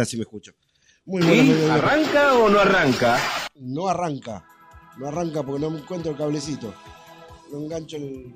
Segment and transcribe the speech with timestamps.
[0.00, 0.52] Ahora sí me escucho.
[1.04, 1.74] Muy bueno.
[1.74, 3.18] ¿Arranca o no arranca?
[3.56, 4.46] No arranca.
[4.96, 6.72] No arranca porque no me encuentro el cablecito.
[7.52, 8.32] No engancho el,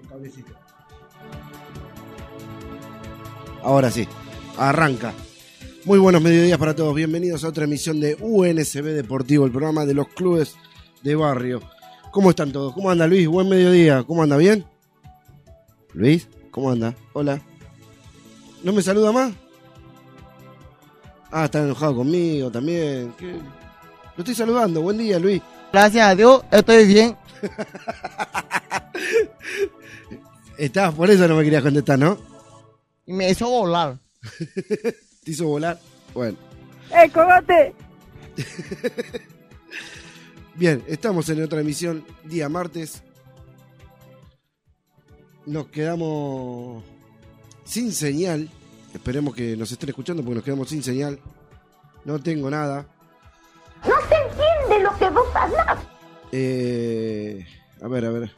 [0.00, 0.54] el cablecito.
[3.62, 4.08] Ahora sí.
[4.56, 5.12] Arranca.
[5.84, 6.94] Muy buenos mediodías para todos.
[6.94, 10.56] Bienvenidos a otra emisión de UNSB Deportivo, el programa de los clubes
[11.02, 11.60] de barrio.
[12.12, 12.72] ¿Cómo están todos?
[12.72, 13.28] ¿Cómo anda Luis?
[13.28, 14.04] Buen mediodía.
[14.04, 14.38] ¿Cómo anda?
[14.38, 14.64] ¿Bien?
[15.92, 16.94] Luis, ¿cómo anda?
[17.12, 17.42] Hola.
[18.62, 19.43] ¿No me saluda más?
[21.36, 23.12] Ah, está enojado conmigo también.
[23.18, 23.32] ¿Qué?
[23.32, 24.82] Lo estoy saludando.
[24.82, 25.42] Buen día, Luis.
[25.72, 27.16] Gracias a Dios, estoy bien.
[30.58, 32.16] Estabas, por eso no me querías contestar, ¿no?
[33.04, 33.98] Y me hizo volar.
[35.24, 35.80] ¿Te hizo volar?
[36.14, 36.38] Bueno.
[36.92, 37.74] ¡Eh, cogote!
[40.54, 43.02] Bien, estamos en otra emisión, día martes.
[45.46, 46.84] Nos quedamos
[47.64, 48.48] sin señal.
[48.94, 51.18] Esperemos que nos estén escuchando porque nos quedamos sin señal.
[52.04, 52.86] No tengo nada.
[53.84, 55.78] No se entiende lo que vos hablas.
[56.30, 57.44] Eh,
[57.82, 58.30] a ver, a ver.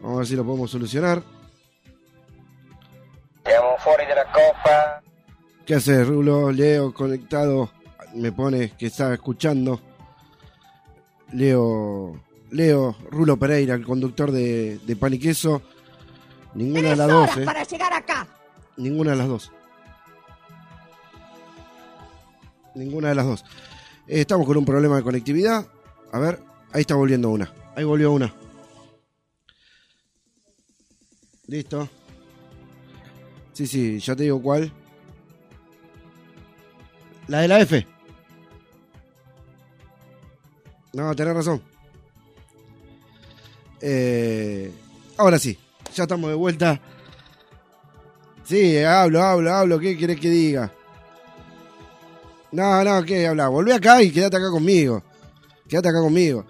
[0.00, 1.22] Vamos a ver si lo podemos solucionar.
[3.44, 5.02] Siamo fuori della copa.
[5.66, 6.50] ¿Qué haces, Rulo?
[6.50, 7.70] Leo conectado.
[8.14, 9.80] Me pone que está escuchando.
[11.32, 12.20] Leo.
[12.50, 15.60] Leo, Rulo Pereira, el conductor de, de Pan y Queso.
[16.54, 17.44] Ninguna de las dos, ¿eh?
[17.44, 18.26] para llegar acá.
[18.76, 19.52] Ninguna de las dos.
[22.74, 23.44] Ninguna de las dos.
[24.06, 25.66] Eh, estamos con un problema de conectividad.
[26.12, 26.40] A ver,
[26.72, 27.52] ahí está volviendo una.
[27.76, 28.32] Ahí volvió una.
[31.46, 31.88] Listo.
[33.52, 34.72] Sí, sí, ya te digo cuál.
[37.26, 37.86] La de la F.
[40.92, 41.62] No, tenés razón.
[43.80, 44.72] Eh,
[45.16, 45.58] ahora sí,
[45.94, 46.80] ya estamos de vuelta.
[48.44, 49.78] Sí, hablo, hablo, hablo.
[49.78, 50.72] ¿Qué querés que diga?
[52.50, 53.48] No, no, ¿qué habla?
[53.48, 55.02] Volvé acá y quédate acá conmigo.
[55.68, 56.46] Quédate acá conmigo.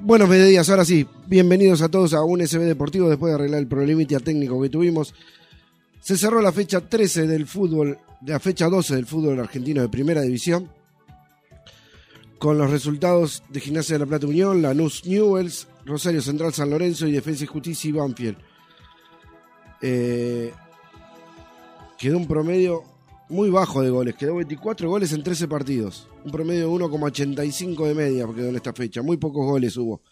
[0.00, 1.06] Buenos mediodías, ahora sí.
[1.26, 5.14] Bienvenidos a todos a un SB Deportivo después de arreglar el problemita técnico que tuvimos.
[6.00, 10.20] Se cerró la fecha 13 del fútbol, la fecha 12 del fútbol argentino de primera
[10.22, 10.70] división.
[12.38, 17.06] Con los resultados de Gimnasia de la Plata Unión, Lanús Newells, Rosario Central San Lorenzo
[17.06, 18.36] y Defensa y Justicia y Banfield.
[19.80, 20.52] Eh,
[21.98, 22.84] quedó un promedio
[23.28, 26.08] muy bajo de goles, quedó 24 goles en 13 partidos.
[26.24, 30.02] Un promedio de 1,85 de media quedó en esta fecha, muy pocos goles hubo.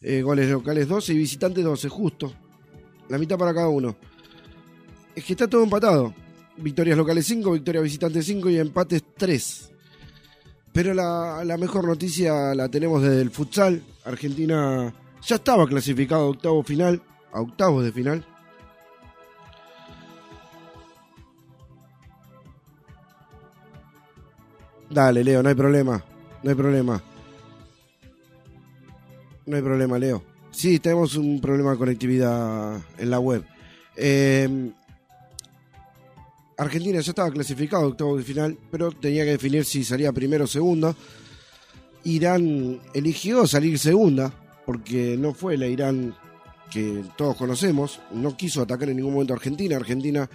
[0.00, 2.32] Eh, goles locales 12 y visitantes 12, justo.
[3.08, 3.96] La mitad para cada uno.
[5.14, 6.14] Es que está todo empatado.
[6.56, 9.72] Victorias locales 5, victorias visitantes 5 y empates 3.
[10.72, 13.82] Pero la, mejor noticia la tenemos desde el futsal.
[14.04, 14.92] Argentina
[15.22, 17.02] ya estaba clasificado a octavo final,
[17.32, 18.24] a octavos de final.
[24.90, 26.02] Dale, Leo, no hay problema.
[26.42, 27.02] No hay problema.
[29.46, 30.22] No hay problema, Leo.
[30.50, 33.44] Sí, tenemos un problema de conectividad en la web.
[33.96, 34.72] Eh,
[36.58, 40.48] Argentina ya estaba clasificado octavo de final, pero tenía que definir si salía primero o
[40.48, 40.94] segunda.
[42.02, 44.32] Irán eligió salir segunda,
[44.66, 46.16] porque no fue la Irán
[46.72, 48.00] que todos conocemos.
[48.12, 49.76] No quiso atacar en ningún momento a Argentina.
[49.76, 50.28] Argentina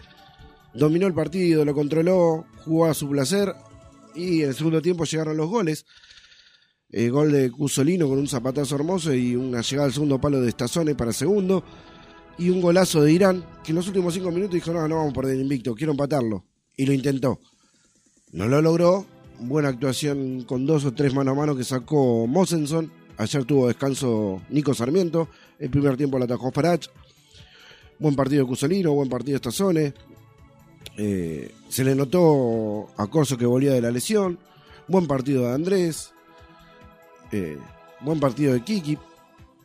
[0.74, 3.54] dominó el partido, lo controló, jugó a su placer
[4.16, 5.86] y en el segundo tiempo llegaron los goles.
[6.90, 10.52] El gol de Cusolino con un zapatazo hermoso y una llegada al segundo palo de
[10.52, 11.66] Stazone para segundo.
[12.38, 15.12] Y un golazo de Irán que en los últimos cinco minutos dijo: No, no vamos
[15.12, 16.44] a perder el invicto, quiero empatarlo.
[16.76, 17.40] Y lo intentó.
[18.32, 19.06] No lo logró.
[19.40, 22.92] Buena actuación con dos o tres mano a mano que sacó Mosenson.
[23.18, 25.28] Ayer tuvo descanso Nico Sarmiento.
[25.60, 26.88] El primer tiempo lo atajó Farach.
[28.00, 29.94] Buen partido de Cusolino, buen partido de Stazone.
[30.98, 34.40] Eh, se le notó a Corso que volvía de la lesión.
[34.88, 36.12] Buen partido de Andrés.
[37.32, 37.58] Eh,
[38.02, 38.98] buen partido de Kiki.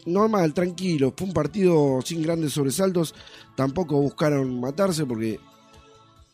[0.09, 1.13] Normal, tranquilo.
[1.17, 3.15] Fue un partido sin grandes sobresaltos.
[3.57, 5.39] Tampoco buscaron matarse porque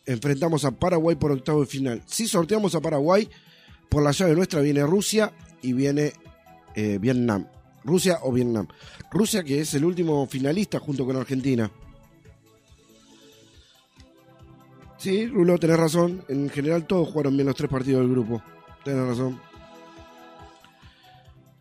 [0.06, 2.03] enfrentamos a Paraguay por octavo de final.
[2.06, 3.29] Si sorteamos a Paraguay,
[3.88, 5.32] por la llave nuestra viene Rusia
[5.62, 6.12] y viene
[6.75, 7.47] eh, Vietnam.
[7.85, 8.67] Rusia o Vietnam.
[9.11, 11.70] Rusia que es el último finalista junto con Argentina.
[14.99, 16.25] Sí, Rulo, tenés razón.
[16.29, 18.43] En general todos jugaron bien los tres partidos del grupo.
[18.85, 19.41] Tenés razón.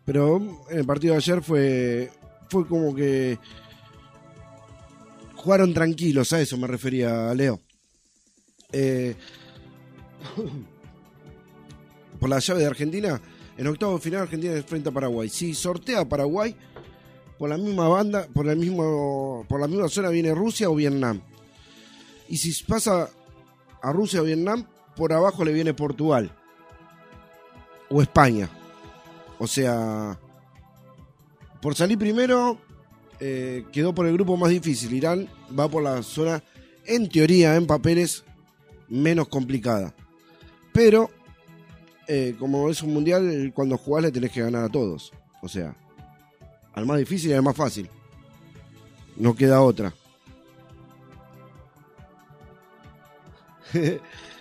[0.04, 0.36] Pero
[0.70, 2.10] en el partido de ayer fue,
[2.48, 3.38] fue como que
[5.36, 7.60] jugaron tranquilos, a eso me refería Leo.
[8.72, 9.14] Eh,
[12.20, 13.20] por la llave de Argentina,
[13.56, 15.28] en octavo final Argentina enfrenta a Paraguay.
[15.28, 16.56] Si sortea a Paraguay,
[17.38, 21.20] por la misma banda, por el mismo, por la misma zona viene Rusia o Vietnam.
[22.28, 23.10] Y si pasa
[23.82, 24.66] a Rusia o Vietnam,
[24.96, 26.30] por abajo le viene Portugal
[27.90, 28.48] o España.
[29.38, 30.18] O sea,
[31.60, 32.58] por salir primero,
[33.20, 34.92] eh, quedó por el grupo más difícil.
[34.92, 35.28] Irán
[35.58, 36.42] va por la zona,
[36.84, 38.24] en teoría, en papeles,
[38.88, 39.94] menos complicada.
[40.72, 41.10] Pero,
[42.06, 45.12] eh, como es un mundial, cuando jugás le tenés que ganar a todos.
[45.42, 45.76] O sea,
[46.74, 47.88] al más difícil y al más fácil.
[49.16, 49.94] No queda otra.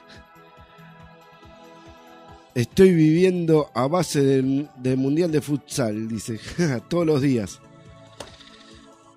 [2.55, 6.39] Estoy viviendo a base del, Mundial de Futsal, dice,
[6.89, 7.59] todos los días.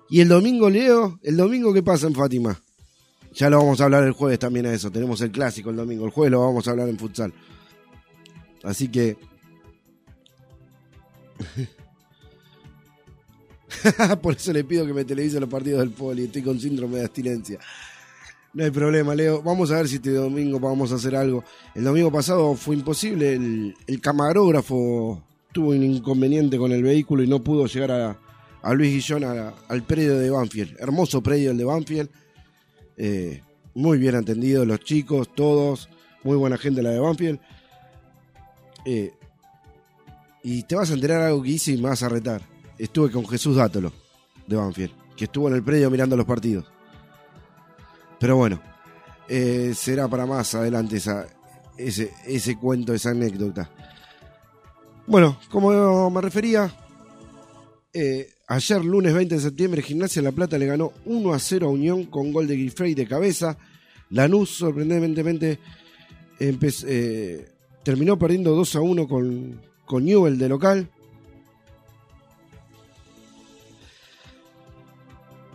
[0.09, 2.59] Y el domingo, Leo, el domingo, ¿qué pasa en Fátima?
[3.33, 4.89] Ya lo vamos a hablar el jueves también a eso.
[4.89, 6.05] Tenemos el clásico el domingo.
[6.05, 7.31] El jueves lo vamos a hablar en futsal.
[8.63, 9.15] Así que.
[14.23, 16.23] Por eso le pido que me televise los partidos del poli.
[16.23, 17.59] Estoy con síndrome de abstinencia.
[18.53, 19.41] No hay problema, Leo.
[19.41, 21.43] Vamos a ver si este domingo vamos a hacer algo.
[21.75, 23.33] El domingo pasado fue imposible.
[23.33, 29.23] El, camarógrafo tuvo un inconveniente con el vehículo y no pudo llegar a, Luis Guillón
[29.23, 30.75] al predio de Banfield.
[30.79, 32.09] Hermoso predio el de Banfield.
[32.97, 33.41] Eh,
[33.75, 35.87] muy bien atendido los chicos, todos.
[36.23, 37.39] Muy buena gente la de Banfield.
[38.85, 39.13] Eh,
[40.43, 42.41] y te vas a enterar algo que hice y me vas a retar.
[42.77, 43.91] Estuve con Jesús Dátolo
[44.47, 46.76] de Banfield, que estuvo en el predio mirando los partidos.
[48.19, 48.61] Pero bueno,
[49.27, 51.27] eh, será para más adelante esa,
[51.77, 53.69] ese, ese cuento, esa anécdota.
[55.05, 56.71] Bueno, como me refería,
[57.93, 61.71] eh, ayer, lunes 20 de septiembre, Gimnasia La Plata le ganó 1 a 0 a
[61.71, 63.57] Unión con gol de Guifrey de cabeza.
[64.09, 65.59] Lanús, sorprendentemente,
[66.39, 67.47] eh,
[67.83, 70.89] terminó perdiendo 2 a 1 con, con Newell de local.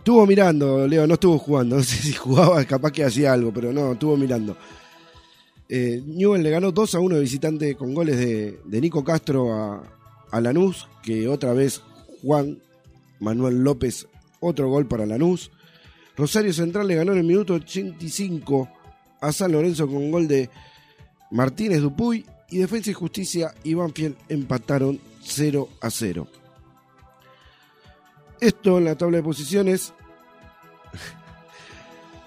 [0.03, 1.75] Estuvo mirando, Leo, no estuvo jugando.
[1.77, 4.57] No sé si jugaba, capaz que hacía algo, pero no, estuvo mirando.
[5.69, 9.81] Eh, Newell le ganó 2 a 1 de visitante con goles de, Nico Castro
[10.29, 11.81] a Lanús, que otra vez
[12.21, 12.59] Juan
[13.21, 14.05] Manuel López,
[14.41, 15.51] otro gol para Lanús.
[16.17, 18.67] Rosario Central le ganó en el minuto 85
[19.21, 20.49] a San Lorenzo con gol de
[21.31, 26.27] Martínez Dupuy y Defensa y Justicia y Banfield empataron 0 a 0.
[28.43, 29.93] Esto en la tabla de posiciones.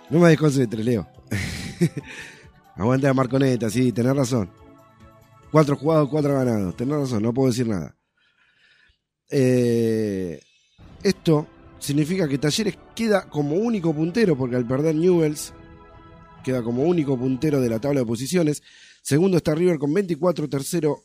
[0.08, 1.06] No me desconcentres, Leo.
[2.75, 4.49] Aguanta Marconeta, sí, tenés razón.
[5.52, 6.75] Cuatro jugados, cuatro ganados.
[6.75, 7.94] Tenés razón, no puedo decir nada.
[9.28, 10.40] Eh,
[11.02, 11.46] esto
[11.78, 15.52] significa que Talleres queda como único puntero, porque al perder Newells
[16.42, 18.62] queda como único puntero de la tabla de posiciones.
[19.02, 21.04] Segundo está River con 24, tercero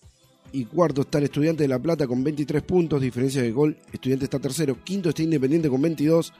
[0.53, 3.77] y cuarto está el Estudiante de La Plata con 23 puntos, diferencia de gol.
[3.91, 6.33] Estudiante está tercero, quinto está Independiente con 22,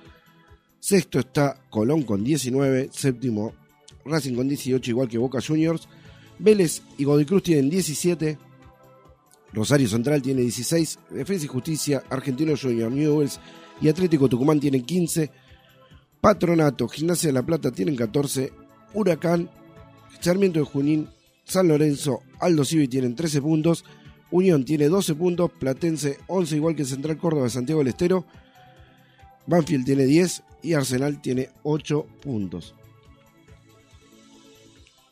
[0.80, 3.53] sexto está Colón con 19, séptimo
[4.06, 5.88] Racing con 18, igual que Boca Juniors.
[6.39, 8.38] Vélez y Godoy Cruz tienen 17.
[9.53, 11.00] Rosario Central tiene 16.
[11.12, 13.39] Defensa y Justicia, Argentino Junior, Newells
[13.80, 15.30] y Atlético Tucumán tienen 15.
[16.20, 18.51] Patronato, Gimnasia de la Plata tienen 14.
[18.94, 19.50] Huracán,
[20.20, 21.08] Sarmiento de Junín,
[21.44, 23.86] San Lorenzo, Aldo Civi tienen 13 puntos.
[24.32, 25.52] Unión tiene 12 puntos.
[25.52, 28.26] Platense 11, igual que Central Córdoba de Santiago del Estero.
[29.46, 32.76] Banfield tiene 10 y Arsenal tiene 8 puntos.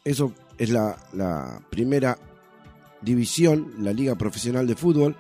[0.04, 2.18] Eso es la, primera
[3.02, 5.16] división, la Liga Profesional de Fútbol.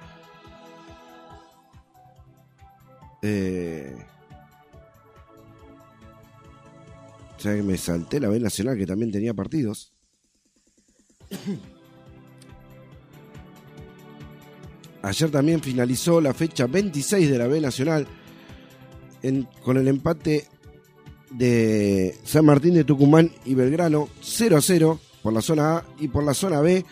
[3.22, 3.96] Eh,
[7.38, 9.94] que me salté la B Nacional que también tenía partidos.
[15.02, 18.08] Ayer también finalizó la fecha 26 de la B Nacional
[19.64, 20.48] con el empate
[21.32, 26.08] de San Martín de Tucumán y Belgrano 0 a 0 por la zona A y
[26.08, 26.86] por la zona B.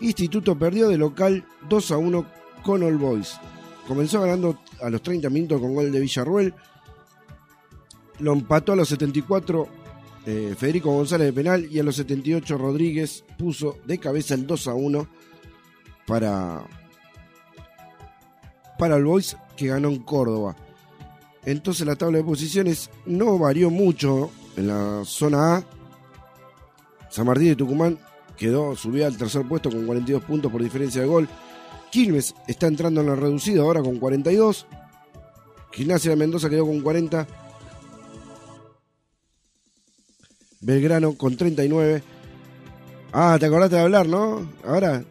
[0.00, 2.26] Instituto perdió de local 2 a 1
[2.62, 3.38] con All Boys.
[3.86, 6.54] Comenzó ganando a los 30 minutos con gol de Villarruel.
[8.20, 9.68] Lo empató a los 74
[10.26, 14.68] eh, Federico González de penal y a los 78 Rodríguez puso de cabeza el 2
[14.68, 15.08] a 1
[16.06, 16.64] para,
[18.80, 20.56] para el Boys que ganó en Córdoba.
[21.44, 25.64] Entonces la tabla de posiciones no varió mucho en la zona A.
[27.10, 27.98] San Martín de Tucumán
[28.38, 31.28] quedó, subió al tercer puesto con 42 puntos por diferencia de gol.
[31.90, 34.66] Quilmes está entrando en la reducida ahora con 42.
[35.72, 37.26] Gimnasia de Mendoza quedó con 40.
[40.62, 42.02] Belgrano con 39.
[43.12, 44.48] Ah, te acordaste de hablar, ¿no?
[44.64, 45.04] Ahora.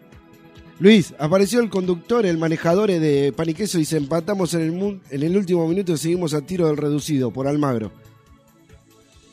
[0.80, 5.02] Luis, apareció el conductor, el manejador de pan y queso y se empatamos en el,
[5.10, 7.92] en el último minuto y seguimos a tiro del reducido por Almagro.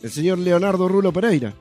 [0.02, 1.54] El señor Leonardo Rulo Pereira.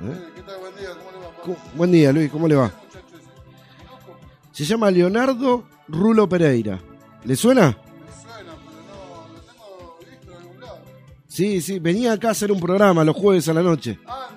[0.00, 0.60] Eh, ¿Qué tal?
[0.60, 1.36] Buen día, ¿cómo le va?
[1.36, 1.56] Pablo?
[1.74, 2.70] Buen día, Luis, ¿cómo le va?
[2.70, 4.16] ¿Conozco?
[4.52, 6.78] Se llama Leonardo Rulo Pereira.
[7.24, 7.66] ¿Le suena?
[7.66, 10.78] Me suena, pero no, lo tengo visto en algún lado.
[11.26, 13.98] Sí, sí, venía acá a hacer un programa los jueves a la noche.
[14.06, 14.30] Ah,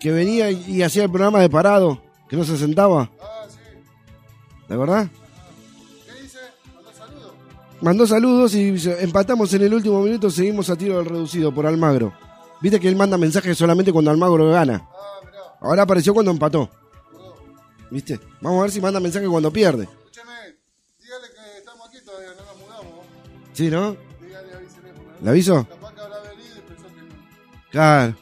[0.00, 0.10] que.
[0.10, 3.58] Venía y, hacía el programa de parado, que no se sentaba, Ah, sí.
[4.68, 5.08] ¿de verdad?
[6.06, 6.38] ¿Qué dice?
[6.74, 7.32] ¿Mandó saludos?
[7.80, 12.12] Mandó saludos y empatamos en el último minuto, seguimos a tiro del reducido por Almagro.
[12.60, 14.86] Viste que él manda mensajes solamente cuando Almagro gana.
[14.90, 16.68] Ah, mirá, Ahora apareció cuando empató.
[17.10, 17.32] perdón.
[17.90, 18.20] ¿Viste?
[18.40, 19.84] Vamos a ver si manda mensajes cuando pierde.
[19.84, 20.32] Escúcheme,
[21.02, 23.06] dígale que estamos aquí todavía, no nos mudamos.
[23.54, 23.96] ¿Sí, no?
[24.20, 24.92] Dígale, avísele.
[25.22, 25.66] ¿Le aviso?
[25.68, 27.70] Capaz que habrá venido y pensó que no.
[27.70, 28.14] Claro.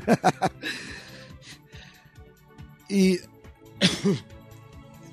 [2.88, 3.18] Y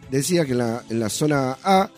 [0.10, 1.90] decía que en la, zona A,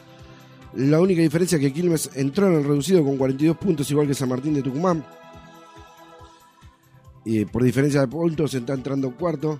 [0.75, 4.13] la única diferencia es que Quilmes entró en el reducido con 42 puntos, igual que
[4.13, 5.05] San Martín de Tucumán.
[7.25, 9.59] Y por diferencia de puntos está entrando cuarto.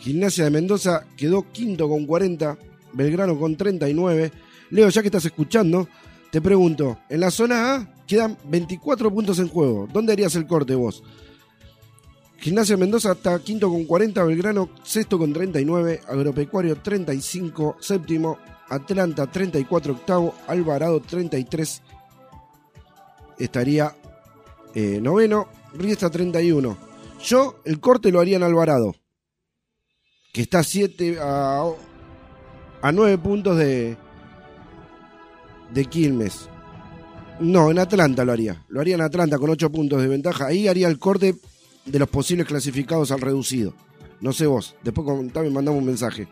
[0.00, 2.58] Gimnasia de Mendoza quedó quinto con 40,
[2.94, 4.32] Belgrano con 39.
[4.70, 5.88] Leo, ya que estás escuchando,
[6.30, 9.88] te pregunto, en la zona A quedan 24 puntos en juego.
[9.92, 11.02] ¿Dónde harías el corte vos?
[12.42, 18.36] Gimnasia Mendoza está quinto con 40, Belgrano sexto con 39, Agropecuario 35, séptimo,
[18.68, 21.82] Atlanta 34, octavo, Alvarado 33,
[23.38, 23.94] estaría
[24.74, 26.76] eh, noveno, Riesta 31.
[27.22, 28.96] Yo el corte lo haría en Alvarado,
[30.32, 31.70] que está 7 a,
[32.82, 33.96] a 9 puntos de,
[35.72, 36.48] de Quilmes.
[37.40, 38.64] No, en Atlanta lo haría.
[38.68, 40.46] Lo haría en Atlanta con 8 puntos de ventaja.
[40.46, 41.36] Ahí haría el corte
[41.84, 43.74] de los posibles clasificados al reducido.
[44.20, 46.28] No sé vos, después comentame y mandame un mensaje.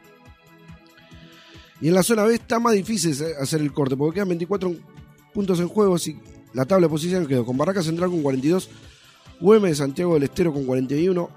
[1.81, 4.75] Y en la zona B está más difícil hacer el corte, porque quedan 24
[5.33, 5.99] puntos en juego.
[5.99, 6.19] Si
[6.53, 8.69] la tabla de posición quedó con Barraca Central con 42,
[9.41, 11.31] UM de Santiago del Estero con 41,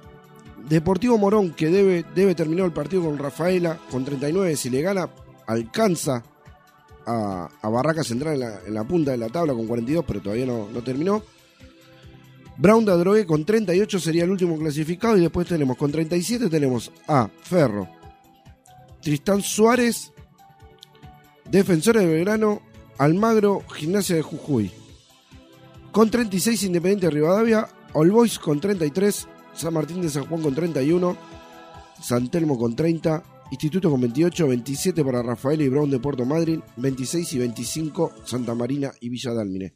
[0.69, 5.09] Deportivo Morón, que debe, debe terminar el partido con Rafaela con 39, si le gana,
[5.47, 6.23] alcanza
[7.05, 10.69] a, a Barraca Central en la, punta de la tabla con 42, pero todavía no,
[10.69, 11.23] no terminó.
[12.57, 16.91] Brown de Adrogué con 38 sería el último clasificado y después tenemos con 37 tenemos
[17.07, 17.89] a Ferro,
[19.01, 20.11] Tristán Suárez,
[21.49, 22.61] Defensores de Belgrano,
[22.97, 24.71] Almagro, Gimnasia de Jujuy.
[25.91, 30.55] Con 36 Independiente de Rivadavia, All Boys con 33, San Martín de San Juan con
[30.55, 31.15] 31,
[32.01, 36.63] San Telmo con 30, Instituto con 28, 27 para Rafael y Brown de Puerto Madryn,
[36.75, 39.75] 26 y 25 Santa Marina y Villa Dálmine.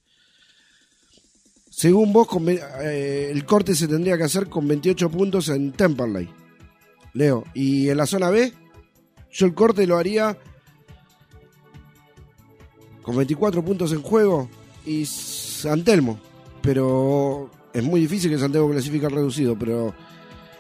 [1.70, 6.28] Según vos, eh, el corte se tendría que hacer con 28 puntos en Temperley.
[7.14, 7.44] Leo.
[7.54, 8.52] Y en la zona B,
[9.32, 10.36] yo el corte lo haría
[13.04, 14.50] con 24 puntos en juego
[14.88, 16.20] y San Telmo.
[16.64, 19.94] Pero es muy difícil que San Telmo clasifique reducido, pero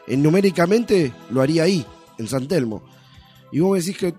[0.05, 1.83] en numéricamente lo haría ahí,
[2.19, 2.83] en San Telmo.
[3.51, 4.13] Y vos me decís que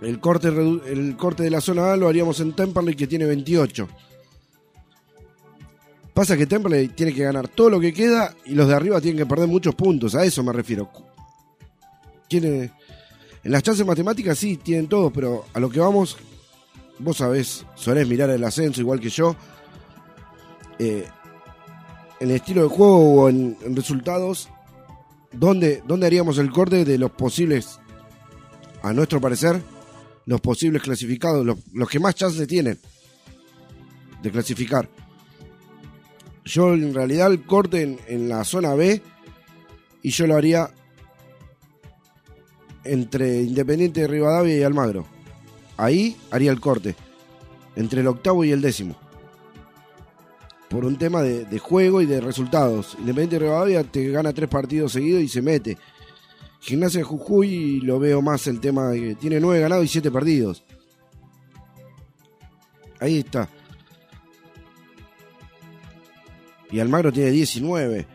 [0.00, 3.88] el corte, el corte de la zona A lo haríamos en Temperley, que tiene 28.
[6.12, 9.18] Pasa que Temperley tiene que ganar todo lo que queda y los de arriba tienen
[9.18, 10.14] que perder muchos puntos.
[10.14, 10.90] A eso me refiero.
[12.28, 12.72] Tiene,
[13.44, 16.16] en las chances matemáticas sí, tienen todos, pero a lo que vamos,
[16.98, 19.36] vos sabés, solés mirar el ascenso igual que yo.
[20.78, 21.06] Eh,
[22.18, 24.48] en el estilo de juego o en resultados,
[25.32, 27.78] ¿dónde, ¿dónde haríamos el corte de los posibles,
[28.82, 29.62] a nuestro parecer,
[30.26, 32.78] los posibles clasificados, los, los que más chances tienen
[34.22, 34.88] de clasificar?
[36.44, 39.02] Yo en realidad el corte en, en la zona B
[40.02, 40.70] y yo lo haría
[42.84, 45.06] entre Independiente de Rivadavia y Almagro.
[45.76, 46.94] Ahí haría el corte,
[47.74, 48.96] entre el octavo y el décimo.
[50.76, 52.96] Por un tema de, juego y de resultados.
[52.98, 55.78] Independiente de Rivadavia te gana tres partidos seguidos y se mete.
[56.60, 60.10] Gimnasia de Jujuy lo veo más el tema de que tiene nueve ganados y siete
[60.10, 60.62] perdidos.
[63.00, 63.48] Ahí está.
[66.70, 68.06] Y Almagro tiene 19.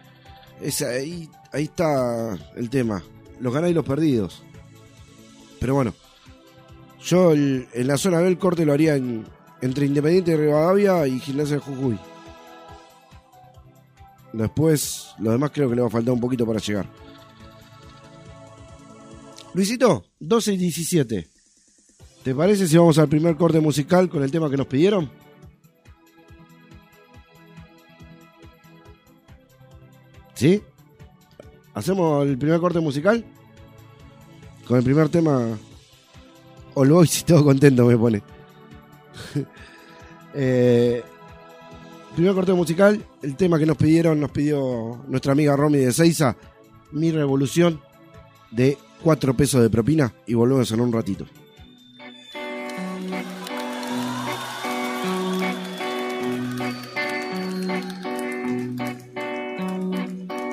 [0.62, 3.02] Es ahí, ahí está el tema.
[3.40, 4.44] Los ganados y los perdidos.
[5.60, 5.96] Pero bueno.
[7.04, 9.26] Yo el- en la zona B el corte lo haría en-
[9.64, 11.98] entre Independiente de Rivadavia y Gimnasia de Jujuy.
[14.34, 16.88] Después, lo demás creo que le va a faltar un poquito para llegar.
[19.54, 21.28] Luisito, 12 y 17.
[22.24, 25.10] ¿Te parece si vamos al primer corte musical con el tema que nos pidieron?
[30.36, 30.62] ¿Sí?
[31.74, 33.26] ¿Hacemos el primer corte musical?
[34.68, 35.58] Con el primer tema
[36.76, 38.24] All Boys y todo contento me pone.
[40.34, 41.04] eh,
[42.16, 46.36] primer corte musical, el tema que nos pidieron, nos pidió nuestra amiga Romy de Seiza,
[46.92, 47.80] Mi Revolución,
[48.52, 51.26] de 4 pesos de propina, y volvemos en un ratito.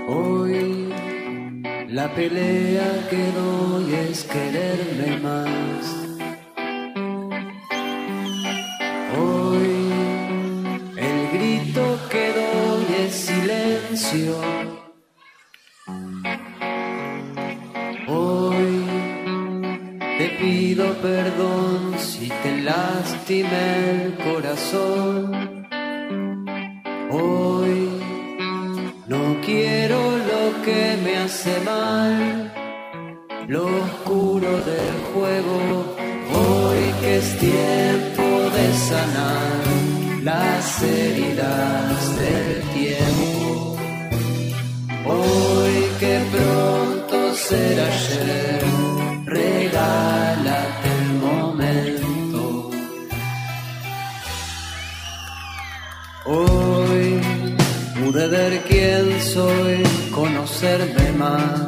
[0.08, 0.92] Hoy
[1.88, 5.77] la pelea que doy es quererme más.
[18.06, 18.86] Hoy
[20.16, 25.66] te pido perdón si te lastimé el corazón.
[27.10, 27.90] Hoy
[29.08, 32.50] no quiero lo que me hace mal,
[33.46, 35.96] lo oscuro del juego.
[36.32, 38.22] Hoy que es tiempo
[38.56, 39.68] de sanar
[40.22, 43.07] las heridas del tiempo.
[45.98, 48.62] Que pronto será ayer,
[49.24, 52.70] regálate el momento.
[56.24, 57.20] Hoy
[57.98, 59.82] pude ver quién soy,
[60.14, 61.67] conocerme más.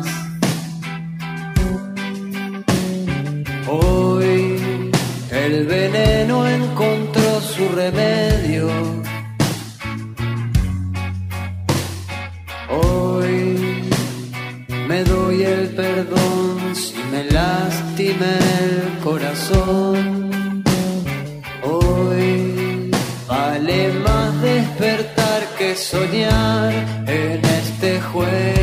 [27.07, 28.60] En este juego.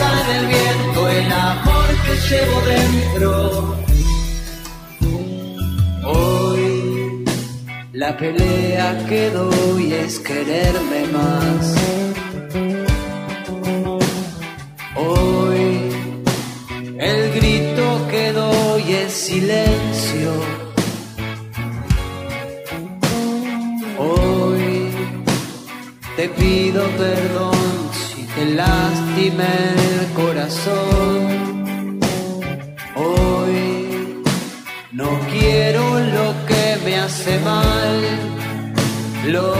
[0.00, 3.30] En el viento el amor que llevo dentro.
[6.04, 7.24] Hoy
[7.92, 11.74] la pelea que doy es quererme más.
[14.96, 15.64] Hoy
[16.98, 20.32] el grito que doy es silencio.
[23.98, 24.90] Hoy
[26.16, 27.55] te pido perdón
[28.36, 31.98] te lastimé el corazón.
[32.94, 34.22] Hoy
[34.92, 35.82] no quiero
[36.16, 37.94] lo que me hace mal,
[39.26, 39.54] lo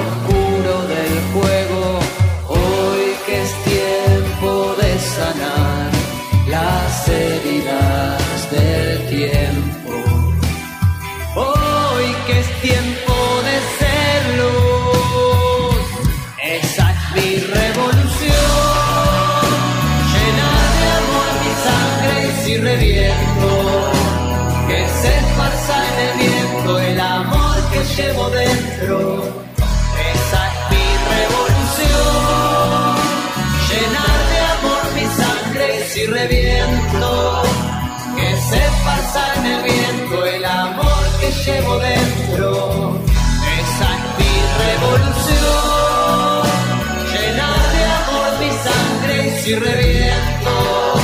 [49.46, 50.94] si reviento,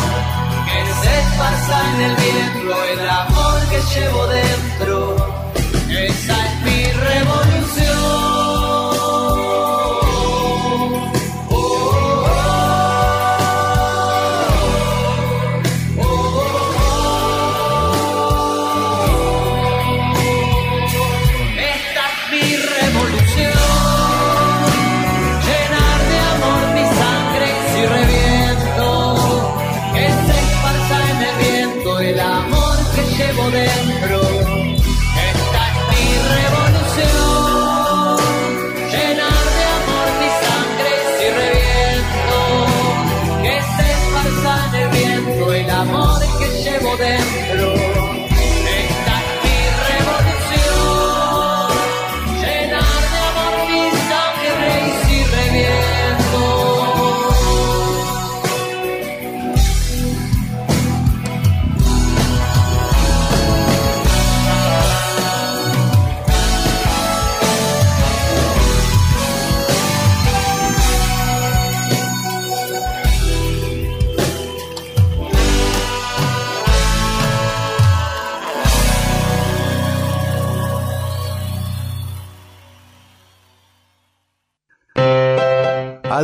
[0.66, 5.21] que se esparza en el viento el amor que llevo dentro.
[45.24, 47.91] Viento el amor que llevo dentro.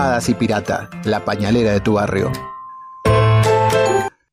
[0.00, 2.32] Hadas y Pirata, la pañalera de tu barrio.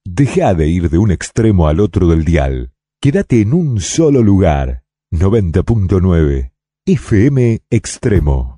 [0.06, 2.72] Deja de ir de un extremo al otro del dial.
[3.02, 4.84] Quédate en un solo lugar.
[5.12, 6.54] 90.9
[6.86, 8.58] FM Extremo.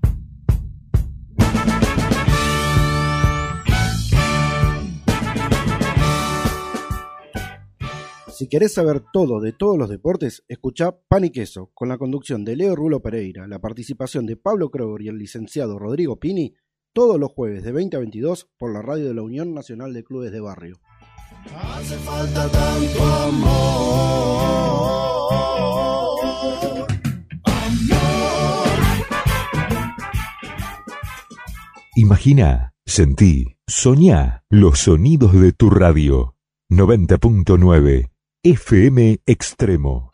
[8.27, 12.45] Si querés saber todo de todos los deportes, escucha Pan y Queso, con la conducción
[12.45, 16.53] de Leo Rulo Pereira, la participación de Pablo Kroger y el licenciado Rodrigo Pini,
[16.99, 20.03] todos los jueves de 20 a 22 por la radio de la Unión Nacional de
[20.03, 20.81] Clubes de Barrio.
[21.55, 24.49] Hace falta tanto amor.
[31.95, 36.35] Imagina, sentí, soñá los sonidos de tu radio.
[36.69, 38.09] 90.9
[38.43, 40.11] FM Extremo.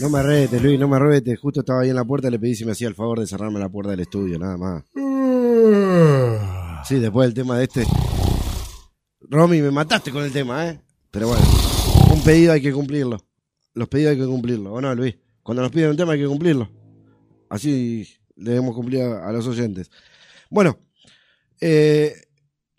[0.00, 1.38] No me retes, Luis, no me retes.
[1.38, 3.60] Justo estaba ahí en la puerta, le pedí si me hacía el favor de cerrarme
[3.60, 4.82] la puerta del estudio, nada más.
[6.88, 7.84] Sí, después del tema de este.
[9.28, 10.80] Romy, me mataste con el tema, ¿eh?
[11.10, 11.44] Pero bueno,
[12.14, 13.18] un pedido hay que cumplirlo.
[13.74, 15.18] Los pedidos hay que cumplirlo, ¿o no, Luis?
[15.42, 16.70] Cuando nos piden un tema hay que cumplirlo.
[17.50, 19.90] Así debemos cumplir a los oyentes.
[20.48, 20.78] Bueno,
[21.60, 22.14] eh,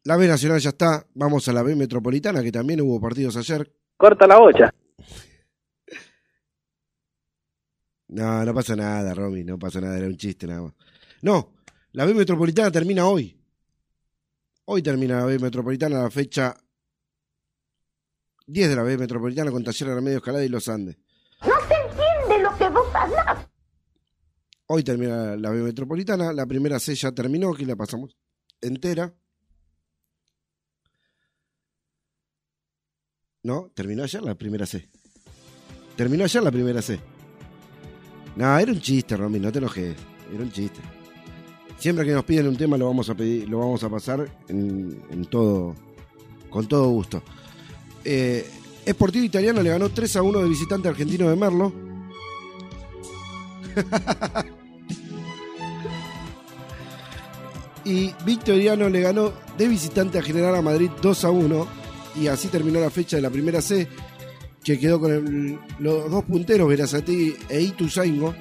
[0.03, 1.05] la B Nacional ya está.
[1.13, 3.71] Vamos a la B Metropolitana, que también hubo partidos ayer.
[3.95, 4.73] Corta la bocha.
[8.12, 10.74] No, no pasa nada, Romy, no pasa nada, era un chiste nada más.
[11.21, 11.54] No,
[11.93, 13.39] la B Metropolitana termina hoy.
[14.65, 16.56] Hoy termina la B Metropolitana, la fecha
[18.47, 20.97] 10 de la B Metropolitana con Taller Remedio Escalada y Los Andes.
[21.41, 23.47] No se entiende lo que vos hablas.
[24.67, 28.17] Hoy termina la B Metropolitana, la primera C ya terminó, que la pasamos
[28.60, 29.13] entera.
[33.43, 34.89] No, terminó ayer la primera C.
[35.95, 37.00] Terminó ayer la primera C.
[38.36, 39.96] No, era un chiste, Romy, no te enojes.
[40.34, 40.80] Era un chiste.
[41.78, 45.02] Siempre que nos piden un tema lo vamos a pedir, lo vamos a pasar en,
[45.10, 45.76] en todo,
[46.50, 47.24] con todo gusto.
[48.04, 48.48] Eh,
[48.88, 51.74] Sportivo Italiano le ganó 3 a 1 de visitante argentino de Merlo.
[57.86, 61.67] y Victoriano le ganó de visitante a General a Madrid 2 a 1.
[62.22, 63.88] Y así terminó la fecha de la primera C,
[64.63, 68.36] que quedó con los dos punteros, Verazati e Ituzaingo,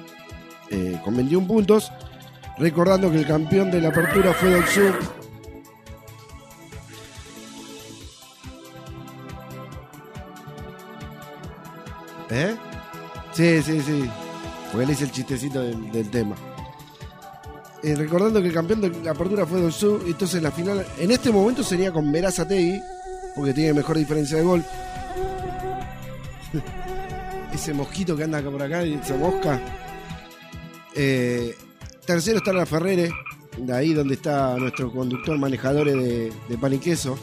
[0.69, 1.91] eh, con 21 puntos.
[2.57, 4.99] Recordando que el campeón de la apertura fue del Sur.
[12.29, 12.55] ¿Eh?
[13.33, 14.09] Sí, sí, sí.
[14.71, 16.35] Porque le hice el chistecito del, del tema.
[17.83, 21.09] Eh, recordando que el campeón de la apertura fue del Sur, entonces la final en
[21.09, 22.79] este momento sería con Verazategui,
[23.35, 24.63] porque tiene mejor diferencia de gol.
[27.53, 29.59] Ese mosquito que anda acá por acá, esa mosca.
[30.95, 31.55] Eh,
[32.05, 33.11] tercero está la Ferrere,
[33.57, 37.17] de ahí donde está nuestro conductor manejador de, pan y queso,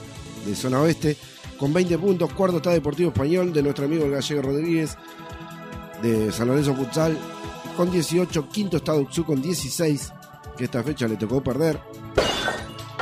[0.44, 1.16] de zona oeste,
[1.58, 2.32] con 20 puntos.
[2.34, 4.96] Cuarto está Deportivo Español, de nuestro amigo el gallego Rodríguez,
[6.02, 7.16] de San Lorenzo Futsal,
[7.76, 8.48] con 18.
[8.50, 10.12] Quinto está Duxú con 16,
[10.58, 11.80] que esta fecha le tocó perder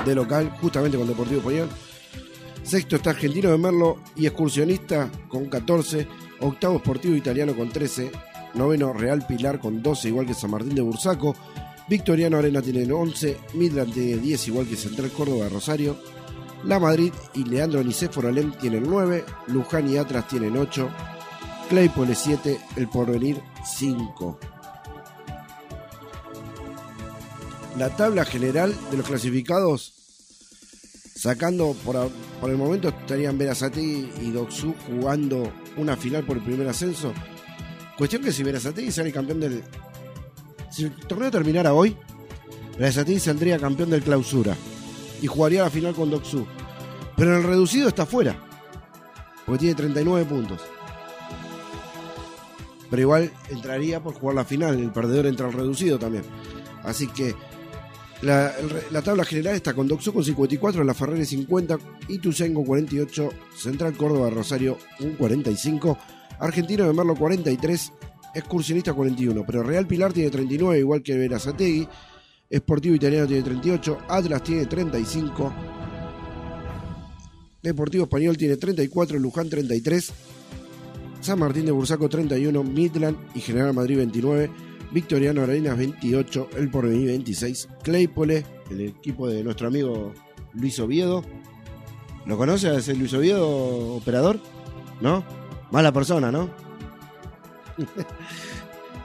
[0.05, 1.69] de local, justamente con Deportivo Español.
[2.67, 6.09] Sexto está Argentino de Merlo y Excursionista con 14.
[6.41, 8.11] Octavo Sportivo Italiano con 13.
[8.55, 11.37] Noveno Real Pilar con 12, igual que San Martín de Bursaco.
[11.89, 13.37] Victoriano Arena tienen 11.
[13.55, 15.97] Midland tiene 10, igual que Central Córdoba de Rosario.
[16.65, 19.25] La Madrid y Leandro Nicéforo Alem tienen 9.
[19.47, 20.89] Luján y Atlas tienen 8.
[21.69, 22.59] Claypole 7.
[22.75, 24.41] El Porvenir 5.
[27.79, 29.96] La tabla general de los clasificados
[31.17, 31.97] Sacando por,
[32.51, 37.15] el momento estarían Verazati y Doxu jugando una final por el primer ascenso.
[37.97, 39.65] Cuestión que si Verazati sale campeón del.
[40.71, 41.97] Si el torneo terminara hoy,
[42.79, 44.55] Verazati saldría campeón del clausura
[45.23, 46.47] y jugaría la final con Doxu.
[47.17, 48.37] Pero en el reducido está fuera,
[49.47, 50.61] porque tiene 39 puntos.
[52.91, 56.25] Pero igual entraría por jugar la final, el perdedor entra al reducido también.
[56.85, 57.35] Así que
[58.23, 58.55] La,
[59.05, 64.79] tabla general está con Doxo con 54, La Ferrari 50, Ituzaingó 48, Central Córdoba Rosario
[65.01, 65.99] un 45,
[66.41, 67.93] Argentino de Merlo 43,
[68.35, 71.87] Excursionista 41, pero Real Pilar tiene 39, igual que Verazategui,
[72.55, 75.53] Sportivo Italiano tiene 38, Atlas tiene 35,
[77.63, 80.13] Deportivo Español tiene 34, Luján 33,
[81.21, 84.51] San Martín de Bursaco 31, Midland y General Madrid 29,
[84.93, 90.13] Victoriano Arenas 28, El Porvenir 26, Claypole, el equipo de nuestro amigo
[90.55, 91.23] Luis Oviedo.
[92.25, 94.41] ¿Lo conoce a ese Luis Oviedo, operador?
[95.01, 95.25] ¿No?
[95.71, 96.51] Mala persona, ¿no?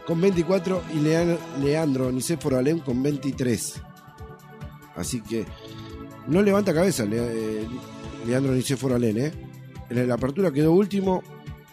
[0.08, 3.82] con 24 y Lean- Leandro Nicéforo Alem con 23.
[4.96, 5.46] Así que
[6.28, 7.66] no levanta cabeza eh,
[8.26, 9.32] Leandro Nicéforo Alem, ¿eh?
[9.90, 11.22] En la apertura quedó último,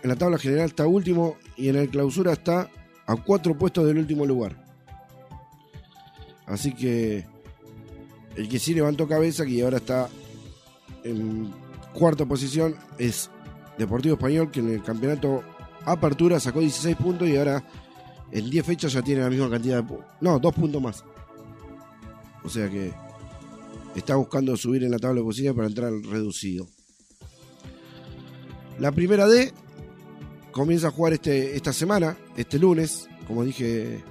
[0.03, 2.69] en la tabla general está último y en el clausura está
[3.09, 4.55] a cuatro puestos del último lugar.
[6.47, 7.27] Así que
[8.37, 10.09] el que sí levantó cabeza, que ahora está
[11.05, 11.51] en
[11.95, 13.31] cuarta posición, es
[13.79, 15.43] Deportivo Español, que en el campeonato
[15.87, 17.65] Apertura sacó 16 puntos y ahora
[18.31, 20.07] en 10 fechas ya tiene la misma cantidad de puntos.
[20.21, 21.03] No, dos puntos más.
[22.45, 22.93] O sea que
[23.95, 26.67] está buscando subir en la tabla de posiciones para entrar reducido.
[28.79, 29.53] La primera D
[30.53, 34.03] comienza a jugar este, esta semana, este lunes, como dije,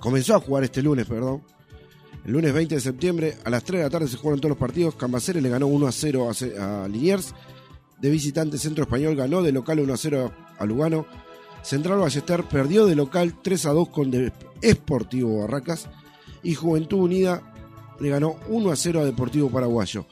[0.00, 1.42] comenzó a jugar este lunes, perdón.
[2.24, 4.58] El lunes 20 de septiembre a las 3 de la tarde se jugaron todos los
[4.58, 4.94] partidos.
[4.94, 7.34] Cambaceres le ganó 1 a 0 a, a Liniers.
[8.00, 11.06] De visitante Centro Español ganó de local 1 a 0 a Lugano.
[11.62, 15.88] Central Ballester perdió de local 3 a 2 con De- Esportivo Barracas.
[16.42, 17.42] Y Juventud Unida
[18.00, 20.06] le ganó 1 a 0 a Deportivo Paraguayo.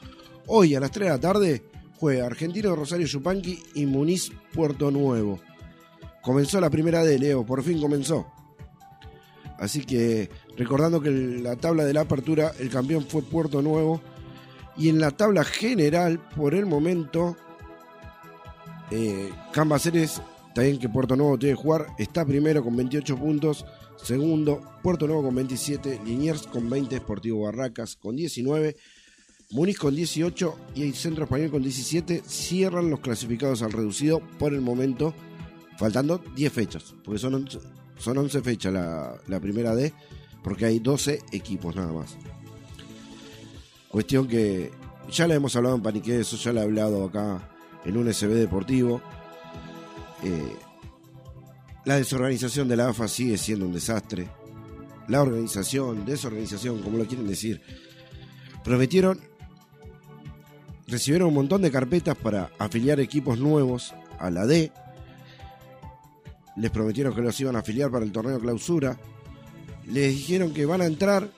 [0.45, 1.63] Hoy a las 3 de la tarde
[1.99, 5.39] juega Argentino Rosario Yupanqui y Muniz Puerto Nuevo.
[6.21, 8.25] Comenzó la primera de Leo, por fin comenzó.
[9.59, 14.01] Así que recordando que en la tabla de la apertura el campeón fue Puerto Nuevo.
[14.77, 17.37] Y en la tabla general, por el momento,
[18.89, 20.21] eh, Cambaceres,
[20.55, 23.65] también que Puerto Nuevo tiene que jugar, está primero con 28 puntos.
[23.97, 28.75] Segundo, Puerto Nuevo con 27, Liniers con 20, Sportivo Barracas con 19,
[29.53, 32.23] Muniz con 18 y el Centro Español con 17.
[32.25, 35.13] Cierran los clasificados al reducido por el momento,
[35.77, 37.59] faltando 10 fechas, porque son 11,
[37.97, 39.93] son 11 fechas la, la primera D,
[40.43, 42.17] porque hay 12 equipos nada más.
[43.89, 44.71] Cuestión que
[45.11, 47.51] ya la hemos hablado en Panique, eso ya la he hablado acá
[47.85, 49.01] en un SB deportivo.
[50.23, 50.55] Eh,
[51.85, 54.27] la desorganización de la AFA sigue siendo un desastre.
[55.09, 57.61] La organización, desorganización, como lo quieren decir.
[58.63, 59.19] Prometieron,
[60.87, 64.71] recibieron un montón de carpetas para afiliar equipos nuevos a la D.
[66.55, 68.99] Les prometieron que los iban a afiliar para el torneo clausura.
[69.87, 71.29] Les dijeron que van a entrar,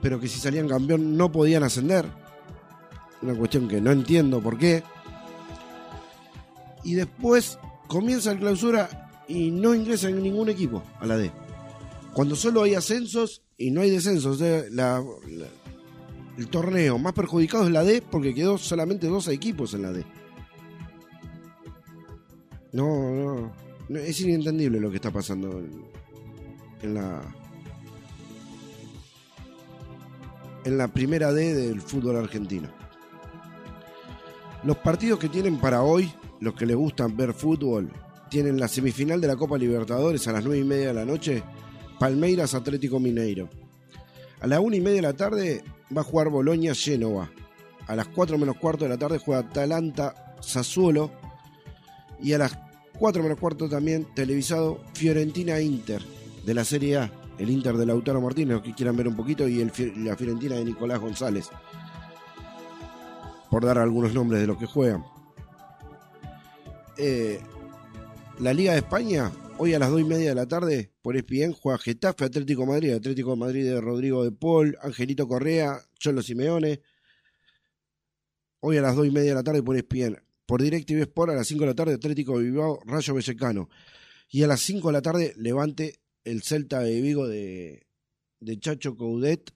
[0.00, 2.06] pero que si salían campeón no podían ascender.
[3.22, 4.82] Una cuestión que no entiendo por qué.
[6.84, 11.30] Y después comienza el clausura y no ingresa ningún equipo a la D.
[12.12, 14.40] Cuando solo hay ascensos y no hay descensos.
[14.70, 15.02] La-
[16.38, 20.04] el torneo más perjudicado es la D porque quedó solamente dos equipos en la D.
[22.72, 23.52] No,
[23.88, 25.84] no, Es inentendible lo que está pasando en,
[26.82, 27.20] en la.
[30.64, 32.68] En la primera D del fútbol argentino.
[34.64, 37.90] Los partidos que tienen para hoy, los que les gustan ver fútbol,
[38.30, 41.42] tienen la semifinal de la Copa Libertadores a las 9 y media de la noche,
[41.98, 43.50] Palmeiras Atlético Mineiro.
[44.40, 45.64] A las 1 y media de la tarde
[45.96, 47.30] va a jugar Boloña Génova.
[47.86, 51.10] A las 4 menos cuarto de la tarde juega Atalanta Sassuolo.
[52.20, 52.58] Y a las
[52.98, 56.02] 4 menos cuarto también televisado Fiorentina Inter
[56.44, 57.12] de la Serie A.
[57.38, 59.64] El Inter de Lautaro Martínez, los que quieran ver un poquito, y
[59.96, 61.48] la Fiorentina de Nicolás González.
[63.50, 65.04] Por dar algunos nombres de los que juegan.
[66.98, 67.40] Eh,
[68.38, 71.52] la Liga de España, hoy a las 2 y media de la tarde, por ESPN,
[71.52, 76.80] juega Getafe Atlético Madrid, Atlético Madrid de Rodrigo de Paul, Angelito Correa, Cholo Simeone.
[78.58, 80.20] Hoy a las 2 y media de la tarde por ESPN.
[80.46, 83.68] Por DirecTV Sport a las 5 de la tarde, Atlético de Bilbao, Rayo Vallecano.
[84.30, 87.86] Y a las 5 de la tarde, Levante el Celta de Vigo de,
[88.40, 89.54] de Chacho Coudet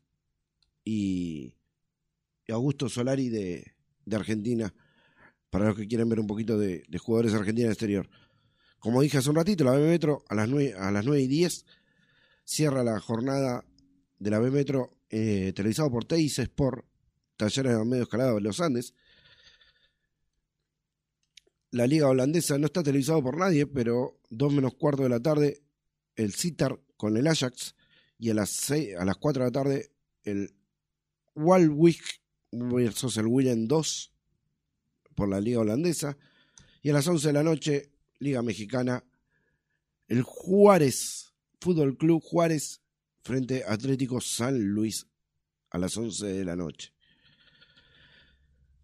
[0.85, 1.53] y,
[2.47, 3.73] y Augusto Solari de,
[4.05, 4.73] de Argentina,
[5.51, 8.09] para los que quieren ver un poquito de, de jugadores argentinos exterior.
[8.87, 11.27] Como dije hace un ratito, la B Metro a las 9, a las 9 y
[11.27, 11.67] 10
[12.45, 13.65] cierra la jornada
[14.21, 16.87] de la B Metro eh, televisado por Teis Sport,
[17.37, 18.95] Talleres de Medio Escalada de los Andes.
[21.73, 25.65] La liga holandesa no está televisado por nadie, pero 2 menos cuarto de la tarde
[26.15, 27.75] el Citar con el Ajax
[28.21, 29.91] y a las, 6, a las 4 de la tarde
[30.23, 30.55] el
[31.35, 32.21] Walwick
[32.53, 34.13] versus el Willem 2
[35.17, 36.17] por la Liga Holandesa.
[36.83, 39.05] Y a las 11 de la noche, Liga Mexicana,
[40.09, 42.81] el Juárez, Fútbol Club Juárez
[43.23, 45.07] frente Atlético San Luis
[45.71, 46.93] a las 11 de la noche.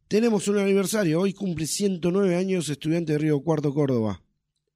[0.08, 4.22] Tenemos un aniversario, hoy cumple 109 años estudiante de Río Cuarto, Córdoba.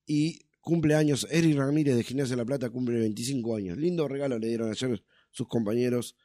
[0.07, 3.77] Y cumple años Eric Ramírez de Gimnasia de la Plata, cumple 25 años.
[3.77, 6.17] Lindo regalo le dieron ayer sus compañeros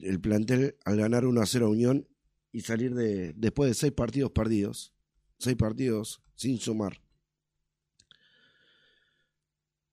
[0.00, 2.08] el plantel al ganar 1 a 0 a Unión
[2.52, 4.92] y salir de después de seis partidos perdidos,
[5.38, 7.00] seis partidos sin sumar.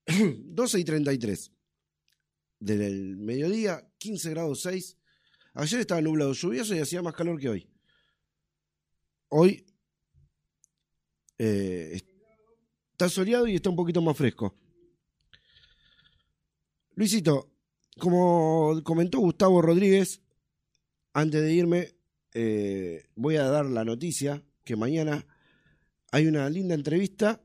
[0.08, 1.52] 12 y 33
[2.60, 4.98] del mediodía, 15 grados 6.
[5.56, 7.70] Ayer estaba nublado lluvioso y hacía más calor que hoy.
[9.30, 9.66] Hoy
[11.38, 12.02] eh,
[12.92, 14.56] está soleado y está un poquito más fresco.
[16.96, 17.52] Luisito,
[18.00, 20.22] como comentó Gustavo Rodríguez,
[21.14, 21.96] antes de irme,
[22.34, 25.26] eh, voy a dar la noticia que mañana
[26.12, 27.45] hay una linda entrevista,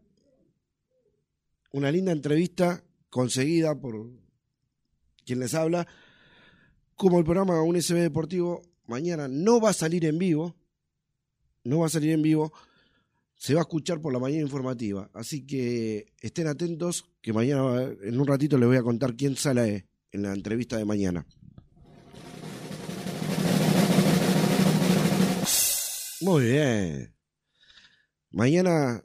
[1.72, 4.10] una linda entrevista conseguida por
[5.24, 5.86] quien les habla,
[6.94, 10.56] como el programa USB Deportivo mañana no va a salir en vivo,
[11.64, 12.52] no va a salir en vivo,
[13.36, 15.10] se va a escuchar por la mañana informativa.
[15.14, 19.86] Así que estén atentos, que mañana, en un ratito, les voy a contar quién sale
[20.12, 21.26] en la entrevista de mañana.
[26.20, 27.14] Muy bien.
[28.30, 29.02] Mañana,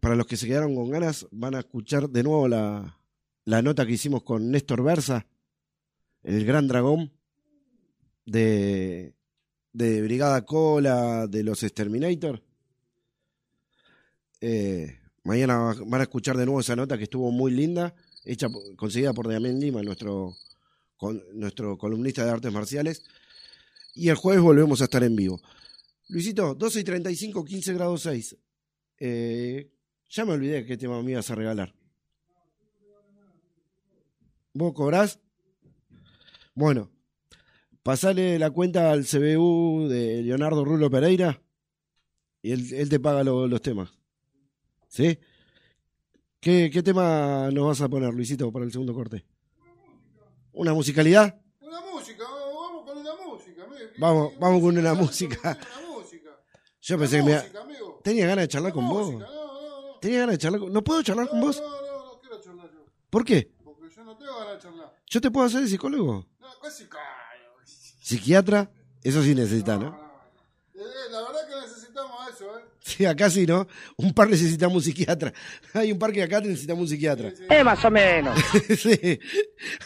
[0.00, 2.98] para los que se quedaron con ganas, van a escuchar de nuevo la,
[3.44, 5.26] la nota que hicimos con Néstor Versa,
[6.22, 7.12] el gran dragón
[8.26, 9.14] de,
[9.72, 12.42] de Brigada Cola, de los Exterminator.
[14.40, 19.12] Eh, mañana van a escuchar de nuevo esa nota que estuvo muy linda, hecha, conseguida
[19.12, 20.36] por Damián Lima, nuestro,
[20.96, 23.04] con, nuestro columnista de artes marciales.
[23.94, 25.40] Y el jueves volvemos a estar en vivo.
[26.08, 28.36] Luisito, 12 y 35, 15 grados 6.
[29.00, 29.70] Eh,
[30.08, 31.74] ya me olvidé qué tema me ibas a regalar.
[34.54, 35.20] ¿Vos cobrás?
[36.54, 36.90] Bueno,
[37.82, 41.40] pasale la cuenta al CBU de Leonardo Rulo Pereira
[42.42, 43.90] y él, él te paga lo- los temas.
[44.88, 45.18] ¿Sí?
[46.40, 49.24] ¿Qué, ¿Qué tema nos vas a poner, Luisito, para el segundo corte?
[50.52, 51.40] ¿Una musicalidad?
[51.60, 53.64] Una música, vamos con una música.
[53.64, 53.90] amigo.
[53.98, 55.38] Vamos, vamos con una música.
[55.42, 55.58] Una.
[56.80, 57.42] Yo pensé que me...
[58.02, 59.14] Tenía ganas de charlar con vos.
[59.98, 60.00] Música, no, no, no.
[60.00, 60.72] Tenía ganas de charlar con...
[60.72, 61.60] ¿No puedo charlar con vos?
[61.60, 62.84] No, no, no quiero charlar yo.
[63.10, 63.50] ¿Por qué?
[63.64, 64.94] Porque yo no tengo ganas de charlar.
[65.06, 66.26] ¿Yo te puedo hacer de psicólogo?
[66.40, 67.00] No, casi cae.
[68.00, 68.70] ¿Psiquiatra?
[69.02, 69.88] Eso sí necesita, ¿no?
[70.74, 72.62] Eh, eh, la verdad que necesitamos eso, ¿eh?
[72.80, 73.66] Sí, acá sí, ¿no?
[73.96, 75.32] Un par necesitamos un psiquiatra.
[75.74, 77.32] Hay un par que acá necesitamos un psiquiatra.
[77.50, 78.38] Eh, más o menos.
[78.78, 78.90] sí,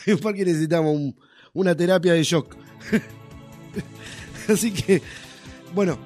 [0.07, 1.19] hay un par que necesitamos un-
[1.55, 2.55] una terapia de shock.
[4.49, 5.03] Así que,
[5.75, 5.99] bueno,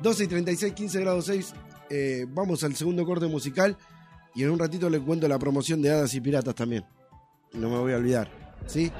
[0.00, 1.54] 12 y 36, 15 grados 6.
[1.94, 3.76] Eh, vamos al segundo corte musical
[4.34, 6.84] y en un ratito les cuento la promoción de Hadas y Piratas también.
[7.52, 8.28] No me voy a olvidar,
[8.66, 8.90] ¿sí?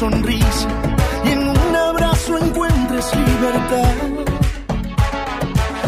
[0.00, 3.94] Y en un abrazo encuentres libertad.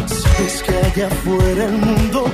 [0.05, 2.25] Sabes que allá afuera el mundo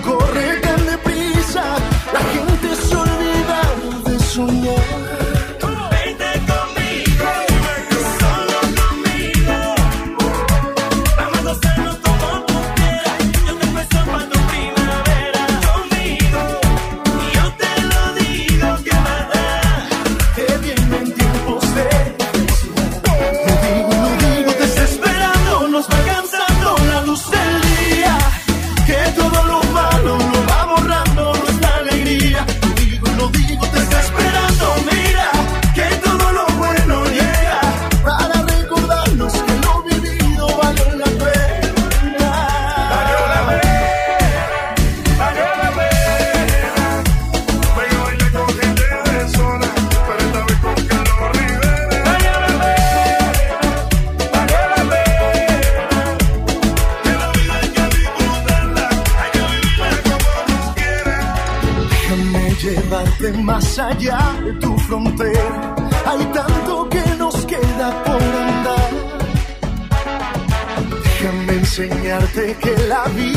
[63.67, 68.91] más allá de tu frontera hay tanto que nos queda por andar.
[71.03, 73.36] Déjame enseñarte que la vida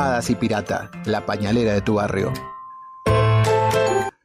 [0.00, 2.32] Hadas y Pirata, la pañalera de tu barrio.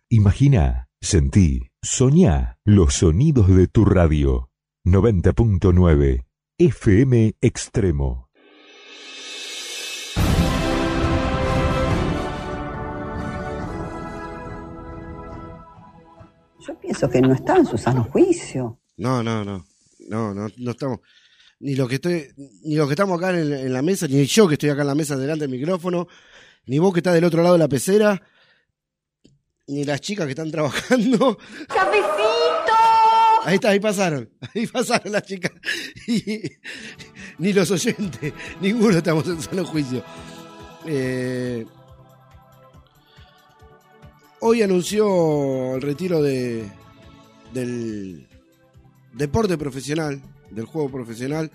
[0.07, 4.49] Imagina, sentí, soñá los sonidos de tu radio.
[4.85, 6.23] 90.9
[6.57, 8.29] FM Extremo.
[16.65, 18.79] Yo pienso que no está en su sano juicio.
[18.95, 19.65] No, no, no.
[20.07, 20.99] No, no, no estamos.
[21.59, 22.27] Ni los que estoy,
[22.63, 24.87] ni los que estamos acá en, en la mesa, ni yo que estoy acá en
[24.87, 26.07] la mesa delante del micrófono,
[26.65, 28.21] ni vos que estás del otro lado de la pecera,
[29.67, 31.37] ni las chicas que están trabajando.
[31.67, 32.11] ¡Cafecito!
[33.43, 34.29] Ahí está, ahí pasaron.
[34.53, 35.51] Ahí pasaron las chicas.
[36.07, 36.41] Y-
[37.37, 38.33] ni los oyentes.
[38.61, 40.03] Ninguno estamos en sano juicio.
[40.87, 41.65] Eh,
[44.41, 46.69] hoy anunció el retiro de
[47.53, 48.27] del
[49.13, 50.21] deporte profesional,
[50.55, 51.51] del juego profesional,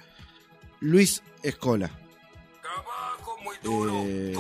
[0.81, 1.91] Luis Escola.
[3.65, 4.35] Eh,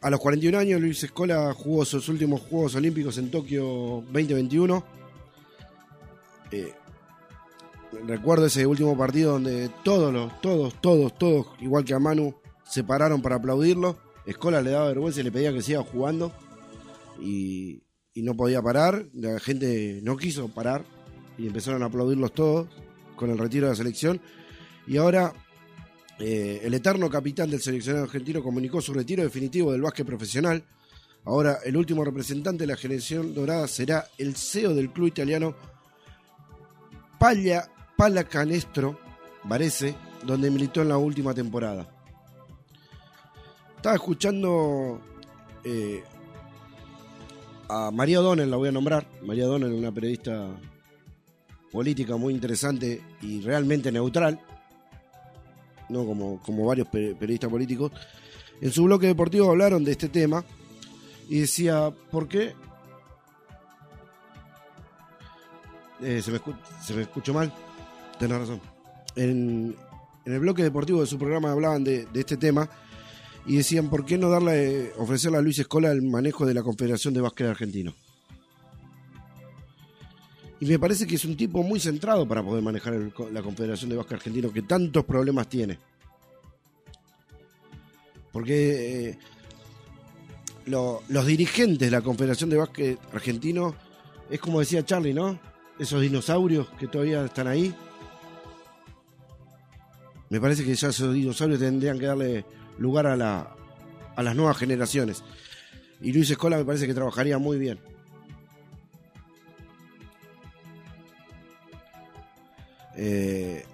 [0.00, 3.64] a los 41 años, Luis Escola jugó sus últimos Juegos Olímpicos en Tokio
[4.10, 4.84] 2021.
[6.52, 6.74] Eh,
[8.06, 12.34] recuerdo ese último partido donde todos, los, todos, todos, todos, igual que a Manu,
[12.64, 13.98] se pararon para aplaudirlo.
[14.26, 16.32] Escola le daba vergüenza y le pedía que siga jugando.
[17.20, 17.82] Y,
[18.14, 19.06] y no podía parar.
[19.12, 20.84] La gente no quiso parar.
[21.40, 22.68] Y empezaron a aplaudirlos todos
[23.16, 24.20] con el retiro de la selección.
[24.86, 25.32] Y ahora
[26.18, 30.62] eh, el eterno capitán del seleccionado argentino comunicó su retiro definitivo del básquet profesional.
[31.24, 35.54] Ahora el último representante de la generación dorada será el CEO del club italiano
[37.18, 38.98] Palla, Pallacanestro
[39.44, 39.94] Varese,
[40.26, 41.88] donde militó en la última temporada.
[43.76, 45.00] Estaba escuchando
[45.64, 46.02] eh,
[47.68, 49.06] a María O'Donnell, la voy a nombrar.
[49.22, 50.48] María O'Donnell, una periodista
[51.72, 54.40] política muy interesante y realmente neutral,
[55.88, 57.92] no como, como varios pe- periodistas políticos.
[58.60, 60.44] En su bloque deportivo hablaron de este tema
[61.28, 62.54] y decía, ¿por qué?
[66.02, 66.40] Eh, ¿se, me
[66.84, 67.52] ¿Se escuchó mal?
[68.18, 68.60] Tenés razón.
[69.16, 69.76] En,
[70.24, 72.68] en el bloque deportivo de su programa hablaban de, de este tema
[73.46, 77.14] y decían, ¿por qué no darle, ofrecerle a Luis Escola el manejo de la Confederación
[77.14, 77.94] de Básquet Argentino?
[80.60, 82.94] Y me parece que es un tipo muy centrado para poder manejar
[83.32, 85.78] la Confederación de Básquet Argentino que tantos problemas tiene.
[88.32, 89.18] Porque eh,
[90.66, 93.74] lo- los dirigentes de la Confederación de Básquet Argentino
[94.30, 95.38] es como decía Charlie, ¿no?
[95.78, 97.74] esos dinosaurios que todavía están ahí.
[100.28, 102.44] Me parece que ya esos dinosaurios tendrían que darle
[102.78, 103.56] lugar a, la,
[104.14, 105.24] a las nuevas generaciones.
[106.02, 107.78] Y Luis Escola me parece que trabajaría muy bien.
[113.02, 113.64] Eh,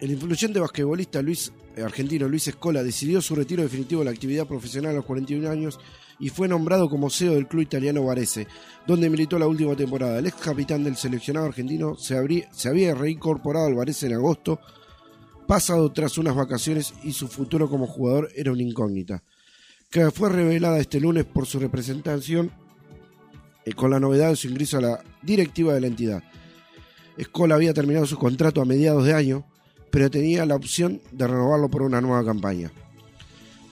[0.00, 4.46] el influyente basquetbolista Luis, eh, argentino Luis Escola decidió su retiro definitivo de la actividad
[4.46, 5.78] profesional a los 41 años
[6.18, 8.46] y fue nombrado como CEO del club italiano Varese,
[8.86, 10.18] donde militó la última temporada.
[10.18, 14.60] El ex capitán del seleccionado argentino se, había reincorporado al Varese en agosto,
[15.46, 19.22] pasado tras unas vacaciones y su futuro como jugador era una incógnita,
[19.90, 22.50] que fue revelada este lunes por su representación
[23.66, 26.22] eh, con la novedad de su ingreso a la directiva de la entidad.
[27.16, 29.44] Escola había terminado su contrato a mediados de año,
[29.90, 32.70] pero tenía la opción de renovarlo por una nueva campaña.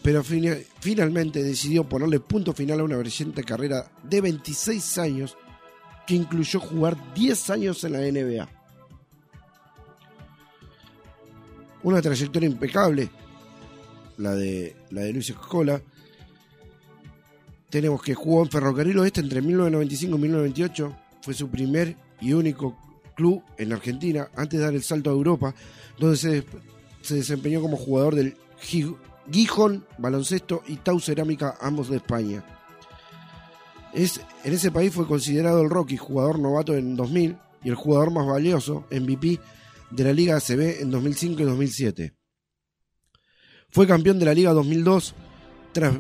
[0.02, 5.36] Pero fina- finalmente decidió ponerle punto final a una brillante carrera de 26 años
[6.06, 8.48] que incluyó jugar 10 años en la NBA.
[11.82, 13.10] Una trayectoria impecable,
[14.18, 15.80] la de, la de Luis Escola.
[17.68, 20.96] Tenemos que jugó en Ferrocarril Oeste entre 1995 y 1998.
[21.22, 22.76] Fue su primer y único
[23.14, 25.54] club en Argentina antes de dar el salto a Europa,
[25.98, 26.44] donde se,
[27.02, 28.96] se desempeñó como jugador del Gi-
[29.30, 32.44] Gijón Baloncesto y Tau Cerámica, ambos de España.
[33.92, 38.10] Es, en ese país fue considerado el Rocky jugador novato en 2000 y el jugador
[38.10, 39.38] más valioso, MVP,
[39.90, 42.14] de la Liga ACB en 2005 y 2007.
[43.70, 45.14] Fue campeón de la Liga 2002,
[45.72, 45.94] tras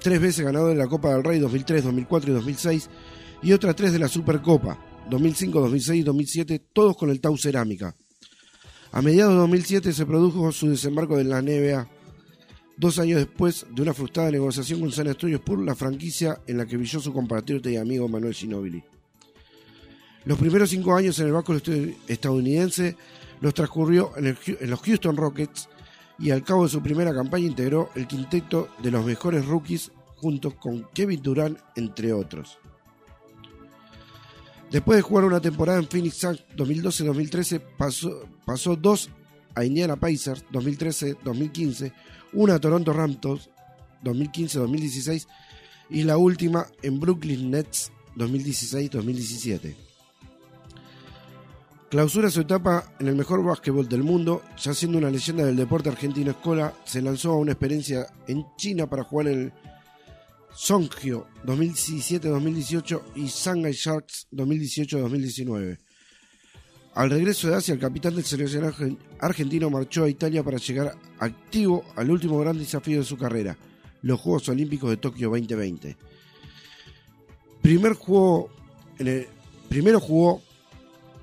[0.00, 2.90] tres veces ganador de la Copa del Rey 2003, 2004 y 2006,
[3.42, 4.78] y otras tres de la Supercopa
[5.10, 7.94] 2005, 2006 y 2007, todos con el Tau Cerámica.
[8.92, 11.88] A mediados de 2007 se produjo su desembarco en la NBA,
[12.76, 16.66] dos años después de una frustrada negociación con San Antonio Spurs, la franquicia en la
[16.66, 18.82] que brilló su compatriota y amigo Manuel Ginóbili.
[20.24, 21.54] Los primeros cinco años en el banco
[22.08, 22.96] estadounidense
[23.40, 24.36] los transcurrió en
[24.70, 25.68] los Houston Rockets
[26.18, 30.56] y al cabo de su primera campaña integró el quinteto de los mejores rookies junto
[30.56, 32.58] con Kevin Durant, entre otros.
[34.74, 37.62] Después de jugar una temporada en Phoenix Suns 2012-2013,
[38.44, 39.08] pasó, dos
[39.54, 41.92] a Indiana Pacers 2013-2015,
[42.32, 43.50] una a Toronto Raptors
[44.02, 45.28] 2015-2016
[45.90, 49.76] y la última en Brooklyn Nets 2016-2017.
[51.88, 55.88] Clausura su etapa en el mejor básquetbol del mundo, ya siendo una leyenda del deporte
[55.88, 59.52] argentino Escola, se lanzó a una experiencia en China para jugar en el
[60.54, 65.78] Songyo 2017-2018 y Shanghai Sharks 2018-2019.
[66.94, 70.96] Al regreso de Asia, el capitán del seleccionado argen- argentino marchó a Italia para llegar
[71.18, 73.58] activo al último gran desafío de su carrera,
[74.02, 75.96] los Juegos Olímpicos de Tokio 2020.
[77.60, 78.50] Primer juego
[79.68, 80.40] primero jugó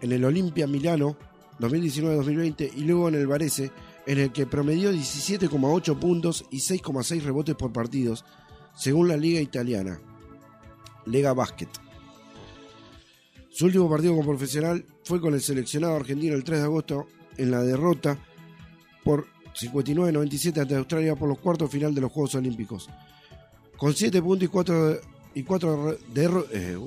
[0.01, 1.15] en el Olimpia Milano
[1.59, 3.71] 2019-2020 y luego en el Varese,
[4.07, 8.25] en el que promedió 17,8 puntos y 6,6 rebotes por partidos,
[8.75, 9.99] según la Liga Italiana,
[11.05, 11.69] Lega Basket.
[13.49, 17.07] Su último partido como profesional fue con el seleccionado argentino el 3 de agosto
[17.37, 18.17] en la derrota
[19.03, 22.89] por 59-97 ante Australia por los cuartos final de los Juegos Olímpicos.
[23.77, 25.01] Con 7 puntos y 4,
[25.33, 26.77] y cuatro de eh,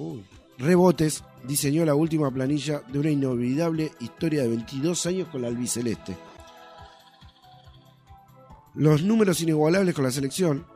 [0.59, 6.17] rebotes, diseñó la última planilla de una inolvidable historia de 22 años con la albiceleste.
[8.75, 10.67] Los números inigualables con la selección.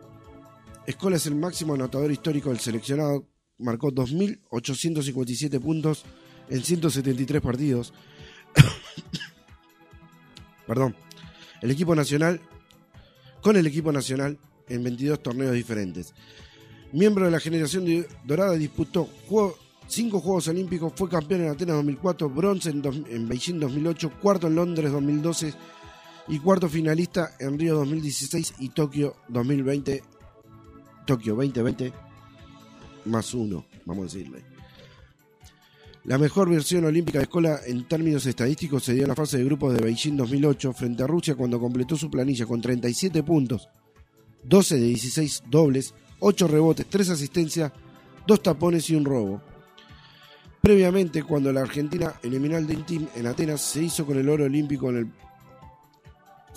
[0.89, 3.26] Escola es el máximo anotador histórico del seleccionado.
[3.59, 6.05] Marcó 2.857 puntos
[6.49, 7.93] en 173 partidos.
[10.66, 10.97] Perdón.
[11.61, 12.41] El equipo nacional.
[13.43, 16.14] Con el equipo nacional en 22 torneos diferentes.
[16.93, 17.84] Miembro de la generación
[18.24, 19.09] dorada, disputó
[19.86, 24.47] 5 Juegos Olímpicos, fue campeón en Atenas 2004, bronce en, dos- en Beijing 2008, cuarto
[24.47, 25.53] en Londres 2012
[26.28, 30.03] y cuarto finalista en Río 2016 y Tokio 2020.
[31.09, 31.91] Tokio 2020
[33.07, 34.43] más uno, vamos a decirle.
[36.05, 39.45] La mejor versión olímpica de Escola en términos estadísticos se dio en la fase de
[39.45, 43.71] grupos de Beijing 2008 frente a Rusia cuando completó su planilla con 37 puntos,
[44.43, 47.73] 12 de 16 dobles, 8 rebotes, 3 asistencias,
[48.27, 49.41] 2 tapones y un robo.
[50.61, 54.45] Previamente, cuando la Argentina eliminó al Dream Team en Atenas, se hizo con el oro
[54.45, 55.07] olímpico en el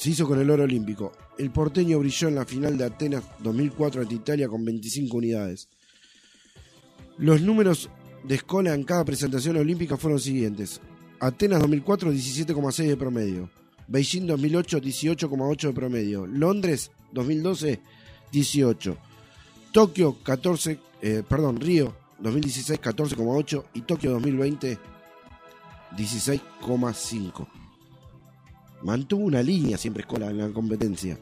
[0.02, 1.12] se hizo con el oro olímpico.
[1.38, 5.70] El porteño brilló en la final de Atenas 2004 ante Italia con 25 unidades.
[7.20, 7.88] Los números
[8.24, 10.82] de Escola en cada presentación olímpica fueron los siguientes.
[11.20, 13.52] Atenas 2004 17,6 de promedio.
[13.88, 16.26] Beijing 2008 18,8 de promedio.
[16.26, 17.80] Londres 2012
[18.32, 18.98] 18.
[19.72, 24.80] Tokio 14, eh, perdón, Río 2016 14,8 y Tokio 2020
[25.96, 27.61] 16,5.
[28.84, 31.18] Mantuvo una línea siempre Escola en la competencia.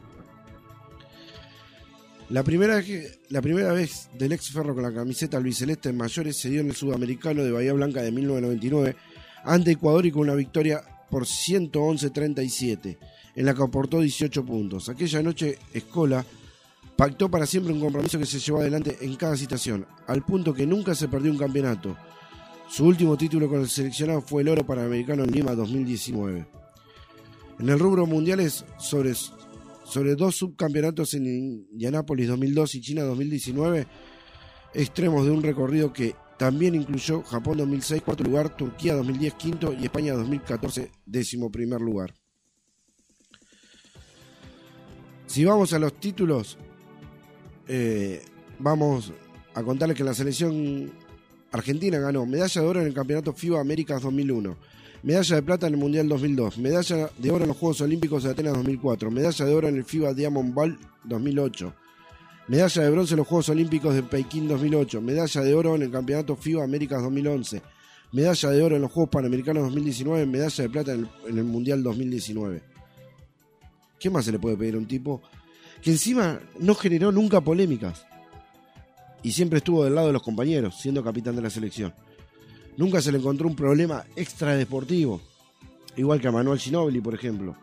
[2.29, 2.81] La primera,
[3.29, 6.67] la primera vez del ex Ferro con la camiseta albiceleste en mayores se dio en
[6.67, 8.95] el Sudamericano de Bahía Blanca de 1999
[9.43, 12.97] ante Ecuador y con una victoria por 111-37,
[13.35, 14.89] en la que aportó 18 puntos.
[14.89, 16.23] Aquella noche Escola
[16.95, 20.67] pactó para siempre un compromiso que se llevó adelante en cada situación, al punto que
[20.67, 21.97] nunca se perdió un campeonato.
[22.69, 26.58] Su último título con el seleccionado fue el oro panamericano en Lima 2019.
[27.59, 29.13] En el rubro mundiales, sobre,
[29.83, 31.27] sobre dos subcampeonatos en
[31.71, 33.85] Indianápolis 2002 y China 2019,
[34.73, 39.83] extremos de un recorrido que también incluyó Japón 2006, cuarto lugar, Turquía 2010, quinto y
[39.83, 42.13] España 2014, décimo primer lugar.
[45.25, 46.57] Si vamos a los títulos,
[47.67, 48.23] eh,
[48.57, 49.11] vamos
[49.53, 50.93] a contarles que la selección
[51.51, 54.57] argentina ganó medalla de oro en el Campeonato FIBA Américas 2001,
[55.03, 58.31] medalla de plata en el Mundial 2002, medalla de oro en los Juegos Olímpicos de
[58.31, 61.73] Atenas 2004, medalla de oro en el FIBA Diamond Ball 2008,
[62.47, 65.91] medalla de bronce en los Juegos Olímpicos de Pekín 2008, medalla de oro en el
[65.91, 67.61] Campeonato FIBA Américas 2011,
[68.11, 71.45] medalla de oro en los Juegos Panamericanos 2019, medalla de plata en el, en el
[71.45, 72.61] Mundial 2019.
[73.99, 75.21] ¿Qué más se le puede pedir a un tipo
[75.81, 78.05] que encima no generó nunca polémicas?
[79.21, 81.93] Y siempre estuvo del lado de los compañeros, siendo capitán de la selección.
[82.77, 85.21] Nunca se le encontró un problema extradeportivo,
[85.95, 87.55] igual que a Manuel Ginóbili, por ejemplo.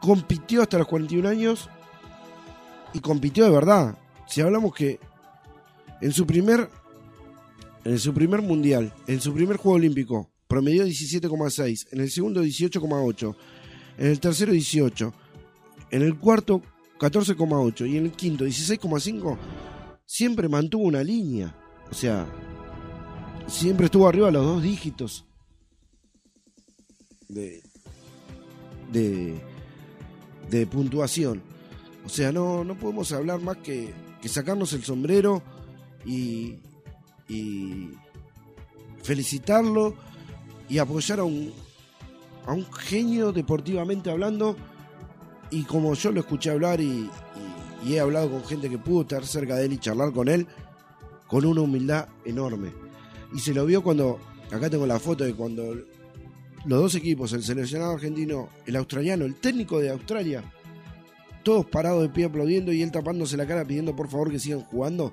[0.00, 1.70] Compitió hasta los 41 años
[2.92, 3.98] y compitió de verdad.
[4.26, 5.00] Si hablamos que
[6.00, 6.68] en su primer
[7.84, 13.36] en su primer mundial, en su primer juego olímpico, promedió 17,6, en el segundo 18,8,
[13.98, 15.12] en el tercero 18,
[15.90, 16.62] en el cuarto
[16.98, 19.36] 14,8 y en el quinto 16,5,
[20.06, 21.54] siempre mantuvo una línea.
[21.90, 22.26] O sea,
[23.46, 25.24] siempre estuvo arriba los dos dígitos
[27.28, 27.62] de,
[28.92, 29.34] de,
[30.50, 31.42] de puntuación.
[32.04, 35.42] O sea, no, no podemos hablar más que, que sacarnos el sombrero
[36.04, 36.58] y,
[39.02, 39.94] felicitarlo
[40.68, 41.52] y apoyar a un,
[42.46, 44.56] a un genio deportivamente hablando.
[45.50, 47.10] Y como yo lo escuché hablar y
[47.86, 50.46] he hablado con gente que pudo estar cerca de él y charlar con él,
[51.26, 52.83] con una humildad enorme.
[53.34, 54.18] Y se lo vio cuando,
[54.50, 55.74] acá tengo la foto de cuando
[56.64, 60.42] los dos equipos, el seleccionado argentino, el australiano, el técnico de Australia,
[61.42, 64.62] todos parados de pie aplaudiendo y él tapándose la cara pidiendo por favor que sigan
[64.62, 65.12] jugando.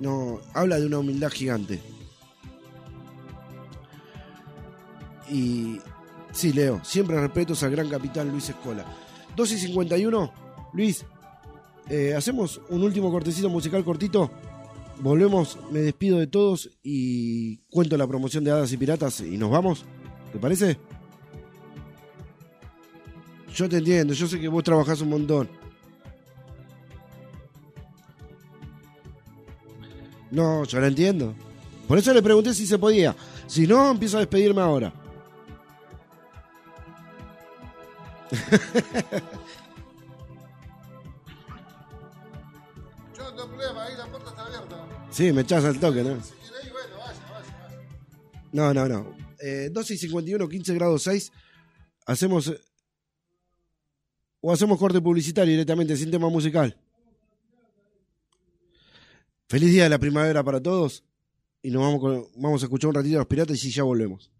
[0.00, 1.80] No, habla de una humildad gigante.
[5.30, 5.80] Y
[6.32, 8.84] sí, Leo, siempre respetos al gran capitán Luis Escola.
[9.34, 10.32] 2 y 51,
[10.74, 11.04] Luis,
[11.88, 14.30] eh, hacemos un último cortecito musical cortito.
[15.00, 19.50] Volvemos, me despido de todos y cuento la promoción de Hadas y Piratas y nos
[19.50, 19.84] vamos.
[20.32, 20.78] ¿Te parece?
[23.54, 25.48] Yo te entiendo, yo sé que vos trabajás un montón.
[30.30, 31.34] No, yo la entiendo.
[31.86, 33.14] Por eso le pregunté si se podía.
[33.46, 34.92] Si no, empiezo a despedirme ahora.
[45.14, 46.18] Sí, me echas al toque, ¿no?
[48.52, 49.16] No, no, no.
[49.40, 51.32] Eh, 12 y 51, 15 grados 6.
[52.06, 52.52] Hacemos.
[54.40, 56.76] O hacemos corte publicitario directamente, sin tema musical.
[59.48, 61.04] Feliz día de la primavera para todos.
[61.62, 64.30] Y nos vamos, con- vamos a escuchar un ratito a los piratas y ya volvemos.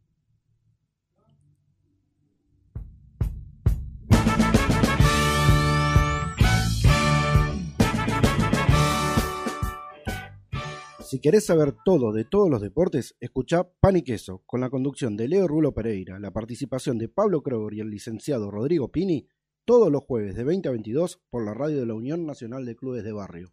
[11.05, 15.19] Si querés saber todo de todos los deportes, escuchá Pan y Queso, con la conducción
[15.19, 19.29] de Leo Rulo Pereira, la participación de Pablo Kroger y el licenciado Rodrigo Pini,
[19.67, 22.75] todos los jueves de 20 a 22 por la radio de la Unión Nacional de
[22.75, 23.53] Clubes de Barrio.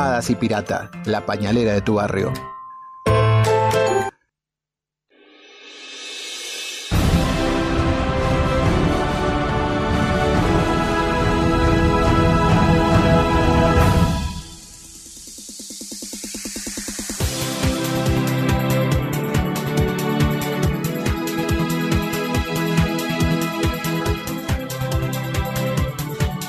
[0.00, 2.32] Hadas y Pirata, la pañalera de tu barrio.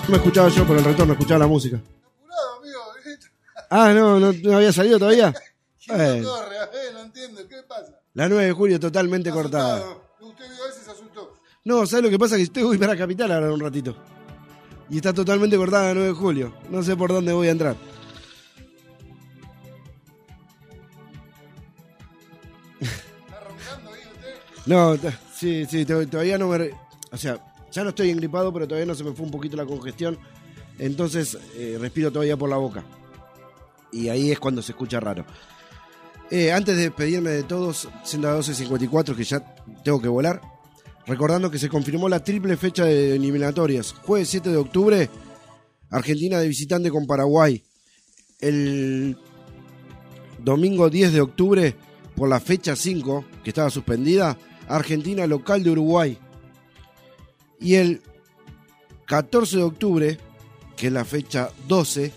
[0.08, 1.80] me escuchaba yo por el retorno, escuchaba la música.
[3.70, 5.34] Ah, no, no, no había salido todavía.
[5.92, 6.22] Eh,
[6.94, 7.48] no entiendo.
[7.48, 8.00] ¿Qué pasa?
[8.14, 9.84] la 9 de julio totalmente cortada.
[10.20, 11.34] Usted vio ese se asustó.
[11.66, 12.36] No, ¿sabes lo que pasa?
[12.36, 13.96] Que estoy voy para Capital ahora un ratito.
[14.92, 16.54] Y está totalmente cortada la 9 de julio.
[16.70, 17.76] No sé por dónde voy a entrar.
[24.66, 26.58] No, t- sí, sí, to- todavía no me...
[26.58, 26.74] re-
[27.12, 27.40] O sea,
[27.72, 30.18] ya no estoy engripado, pero todavía no se me fue un poquito la congestión.
[30.78, 32.84] Entonces eh, respiro todavía por la boca.
[33.92, 35.26] Y ahí es cuando se escucha raro.
[36.32, 40.42] Eh, antes de despedirme de todos, siendo las 12.54 que ya tengo que volar,
[41.08, 43.94] recordando que se confirmó la triple fecha de eliminatorias.
[43.94, 45.10] Jueves 7 de octubre,
[45.90, 47.64] Argentina de visitante con Paraguay.
[48.40, 49.18] El
[50.38, 51.76] domingo 10 de octubre,
[52.16, 54.38] por la fecha 5, que estaba suspendida,
[54.68, 56.18] Argentina local de Uruguay.
[57.60, 58.02] Y el
[59.06, 60.18] 14 de octubre,
[60.78, 62.14] que es la fecha 12,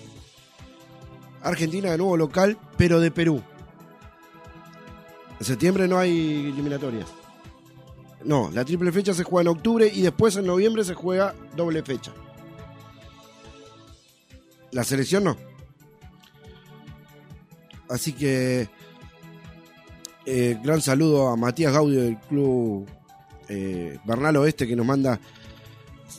[1.42, 3.42] Argentina de nuevo local, pero de Perú.
[5.40, 7.08] En septiembre no hay eliminatorias.
[8.24, 11.82] No, la triple fecha se juega en octubre y después en noviembre se juega doble
[11.82, 12.12] fecha.
[14.70, 15.36] La selección no.
[17.88, 18.68] Así que
[20.24, 22.86] eh, gran saludo a Matías Gaudio del club
[23.48, 25.20] eh, Bernal Oeste que nos manda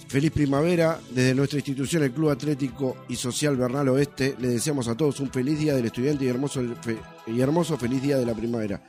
[0.07, 4.35] feliz primavera desde nuestra institución, el Club Atlético y Social Bernal Oeste.
[4.39, 6.61] Le deseamos a todos un feliz día del estudiante y hermoso,
[7.27, 8.81] y hermoso feliz día de la primavera.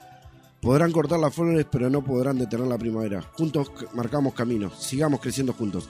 [0.60, 3.20] Podrán cortar las flores, pero no podrán detener la primavera.
[3.20, 4.82] Juntos marcamos caminos.
[4.82, 5.88] Sigamos creciendo juntos.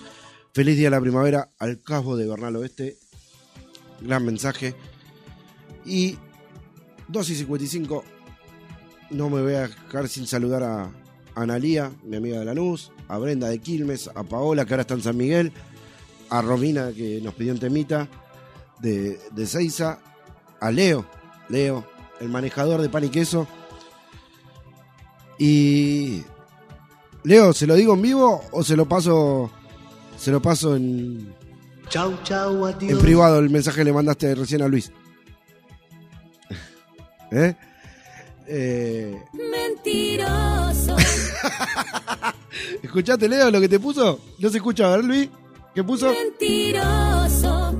[0.53, 2.99] Feliz día de la primavera al cabo de Bernal Oeste.
[4.01, 4.75] Gran mensaje.
[5.85, 6.19] Y
[7.09, 8.05] 2 y 55.
[9.11, 10.91] No me voy a dejar sin saludar a
[11.35, 15.03] Analía, mi amiga de Lanús, a Brenda de Quilmes, a Paola, que ahora está en
[15.03, 15.53] San Miguel,
[16.31, 18.09] a Romina, que nos pidió un temita
[18.81, 19.99] de, de Seiza,
[20.61, 21.05] a Leo,
[21.49, 21.85] Leo,
[22.21, 23.47] el manejador de pan y queso.
[25.39, 26.23] Y.
[27.25, 29.51] Leo, ¿se lo digo en vivo o se lo paso.
[30.19, 31.35] Se lo paso en.
[31.89, 32.93] Chau, chau, adiós.
[32.93, 34.93] En privado el mensaje que le mandaste recién a Luis.
[37.31, 37.55] ¿Eh?
[38.47, 40.97] Eh, Mentiroso.
[42.83, 44.21] ¿Escuchaste, Leo, lo que te puso?
[44.39, 44.93] ¿No se escucha?
[44.93, 45.29] A ver, Luis.
[45.75, 46.13] ¿Qué puso?
[46.13, 47.75] Mentiroso.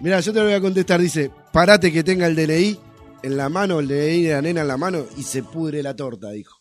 [0.00, 1.00] Mira, yo te lo voy a contestar.
[1.00, 2.78] Dice, parate que tenga el DNI
[3.22, 5.94] en la mano, el DNI de la nena en la mano y se pudre la
[5.94, 6.58] torta, dijo.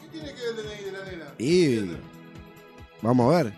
[0.00, 1.34] ¿Qué tiene que ver el DNI de la nena?
[1.38, 1.90] Y
[3.02, 3.54] vamos a ver,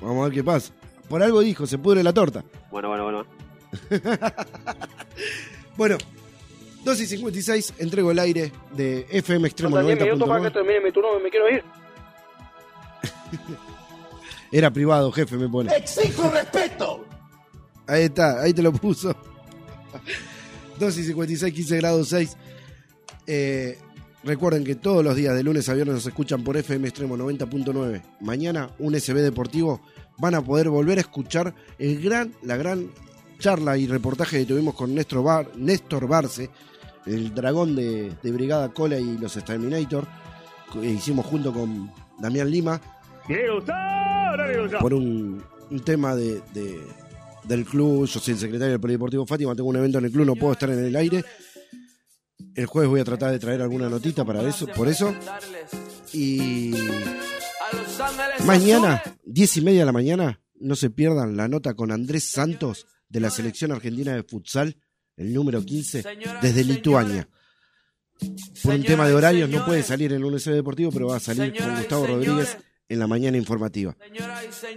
[0.00, 0.72] vamos a ver qué pasa.
[1.08, 2.44] Por algo dijo, se pudre la torta.
[2.70, 3.33] Bueno, bueno, bueno.
[5.76, 5.98] Bueno,
[6.84, 10.52] 2 y 56, entrego el aire de FM Extremo Faltan 10 minutos para que 90.9.
[10.52, 11.64] termine mi turno, me quiero ir.
[14.52, 15.74] Era privado, jefe, me pone.
[15.74, 17.04] ¡Exijo respeto!
[17.86, 19.16] Ahí está, ahí te lo puso.
[20.78, 22.36] 2 y 56, 15 grados 6.
[23.26, 23.78] Eh,
[24.22, 28.02] recuerden que todos los días, de lunes a viernes, nos escuchan por FM Extremo 90.9.
[28.20, 29.80] Mañana, un SB Deportivo.
[30.18, 32.90] Van a poder volver a escuchar el gran, la gran
[33.44, 36.48] charla y reportaje que tuvimos con Néstor, Bar, Néstor Barce,
[37.04, 40.08] el dragón de, de Brigada Cola y los Exterminator.
[40.72, 42.80] que hicimos junto con Damián Lima
[44.80, 46.80] por un, un tema de, de-
[47.44, 48.06] del club.
[48.06, 50.54] Yo soy el secretario del Polideportivo Fátima, tengo un evento en el club, no puedo
[50.54, 51.22] estar en el aire.
[52.54, 55.14] El jueves voy a tratar de traer alguna notita para eso, por eso.
[56.14, 56.72] Y
[58.46, 62.86] mañana, diez y media de la mañana, no se pierdan la nota con Andrés Santos
[63.14, 64.76] de la selección argentina de futsal,
[65.16, 66.02] el número 15,
[66.42, 67.28] desde Lituania.
[68.60, 71.20] Por un tema de horarios no puede salir en un SB Deportivo, pero va a
[71.20, 72.58] salir con Gustavo Rodríguez
[72.88, 73.96] en la mañana informativa.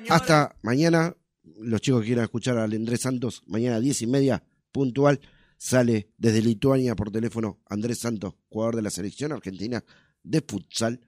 [0.08, 1.16] Hasta mañana,
[1.62, 5.20] los chicos que quieran escuchar al Andrés Santos, mañana diez y media, puntual,
[5.58, 9.84] sale desde Lituania por teléfono Andrés Santos, jugador de la selección argentina
[10.22, 11.02] de futsal,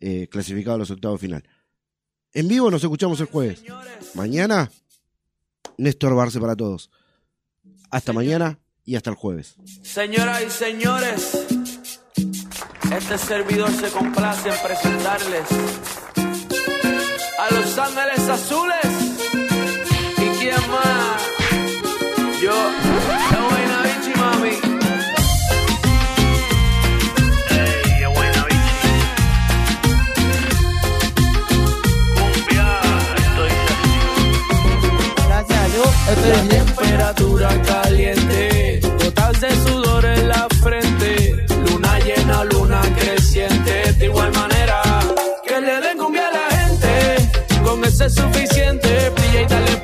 [0.00, 1.48] eh, clasificado a los octavos final.
[2.34, 3.62] En vivo nos escuchamos el jueves.
[4.14, 4.70] Mañana,
[5.80, 6.90] Néstor Barce para todos.
[7.90, 9.56] Hasta mañana y hasta el jueves.
[9.82, 11.46] Señoras y señores,
[12.94, 15.46] este servidor se complace en presentarles
[17.38, 18.99] a Los Ángeles Azules.
[36.10, 44.32] La temperatura caliente, gotas de sudor en la frente, luna llena, luna creciente, de igual
[44.32, 44.82] manera
[45.46, 47.30] que le den cumbia a la gente,
[47.62, 49.79] con ese es suficiente, brilla y dale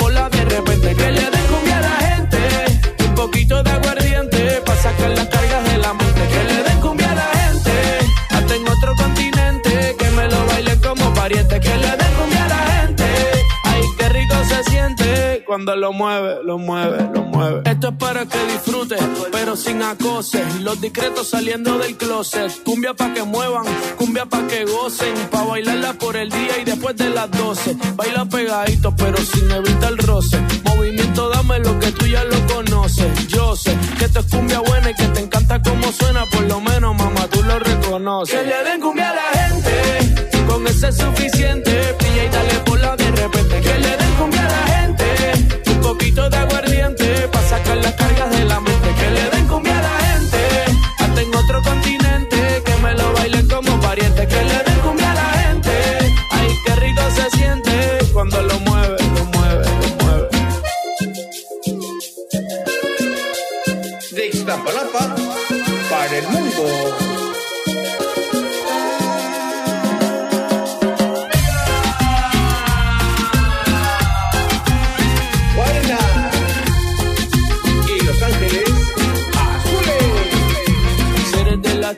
[15.56, 17.62] Cuando lo mueve, lo mueve, lo mueve.
[17.64, 19.00] Esto es para que disfrutes,
[19.32, 20.60] pero sin acoses.
[20.60, 22.62] Los discretos saliendo del closet.
[22.62, 23.64] Cumbia pa' que muevan,
[23.96, 25.14] cumbia pa' que gocen.
[25.30, 27.74] Pa' bailarla por el día y después de las 12.
[27.94, 30.38] Baila pegadito, pero sin evitar el roce.
[30.86, 33.26] Dame lo que tú ya lo conoces.
[33.26, 36.24] Yo sé que esto es cumbia buena y que te encanta cómo suena.
[36.26, 38.38] Por lo menos, mamá, tú lo reconoces.
[38.38, 41.70] Que le den cumbia a la gente, con eso es suficiente.
[41.98, 43.60] Pilla y dale por la de repente.
[43.60, 45.04] Que le den cumbia a la gente,
[45.72, 47.28] un poquito de aguardiente.
[47.32, 48.94] Pa' sacar las cargas de la mente.
[48.94, 49.35] Que le den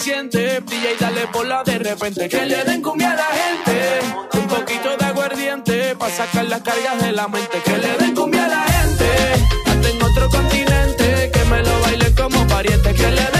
[0.00, 0.60] Suficiente.
[0.60, 2.28] Brilla y dale por la de repente.
[2.28, 7.02] Que le den cumbia a la gente, un poquito de aguardiente, pa' sacar las cargas
[7.02, 7.60] de la mente.
[7.64, 9.06] Que le den cumbia a la gente,
[9.66, 12.94] hasta en otro continente, que me lo bailen como pariente.
[12.94, 13.39] Que le den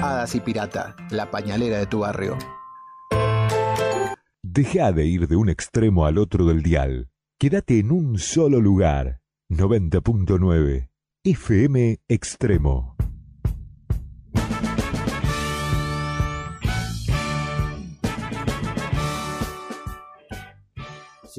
[0.00, 2.38] Hadas y Pirata, la pañalera de tu barrio.
[4.42, 7.10] Deja de ir de un extremo al otro del dial.
[7.36, 9.20] Quédate en un solo lugar.
[9.50, 10.88] 90.9
[11.24, 12.96] FM Extremo.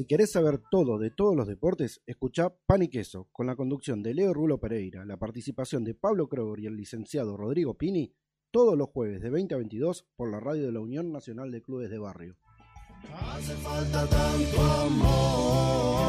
[0.00, 4.02] Si querés saber todo de todos los deportes, escuchá Pan y Queso, con la conducción
[4.02, 8.10] de Leo Rulo Pereira, la participación de Pablo Kroger y el licenciado Rodrigo Pini,
[8.50, 11.62] todos los jueves de 20 a 22 por la radio de la Unión Nacional de
[11.62, 12.36] Clubes de Barrio.
[13.14, 16.00] Hace falta tanto amor.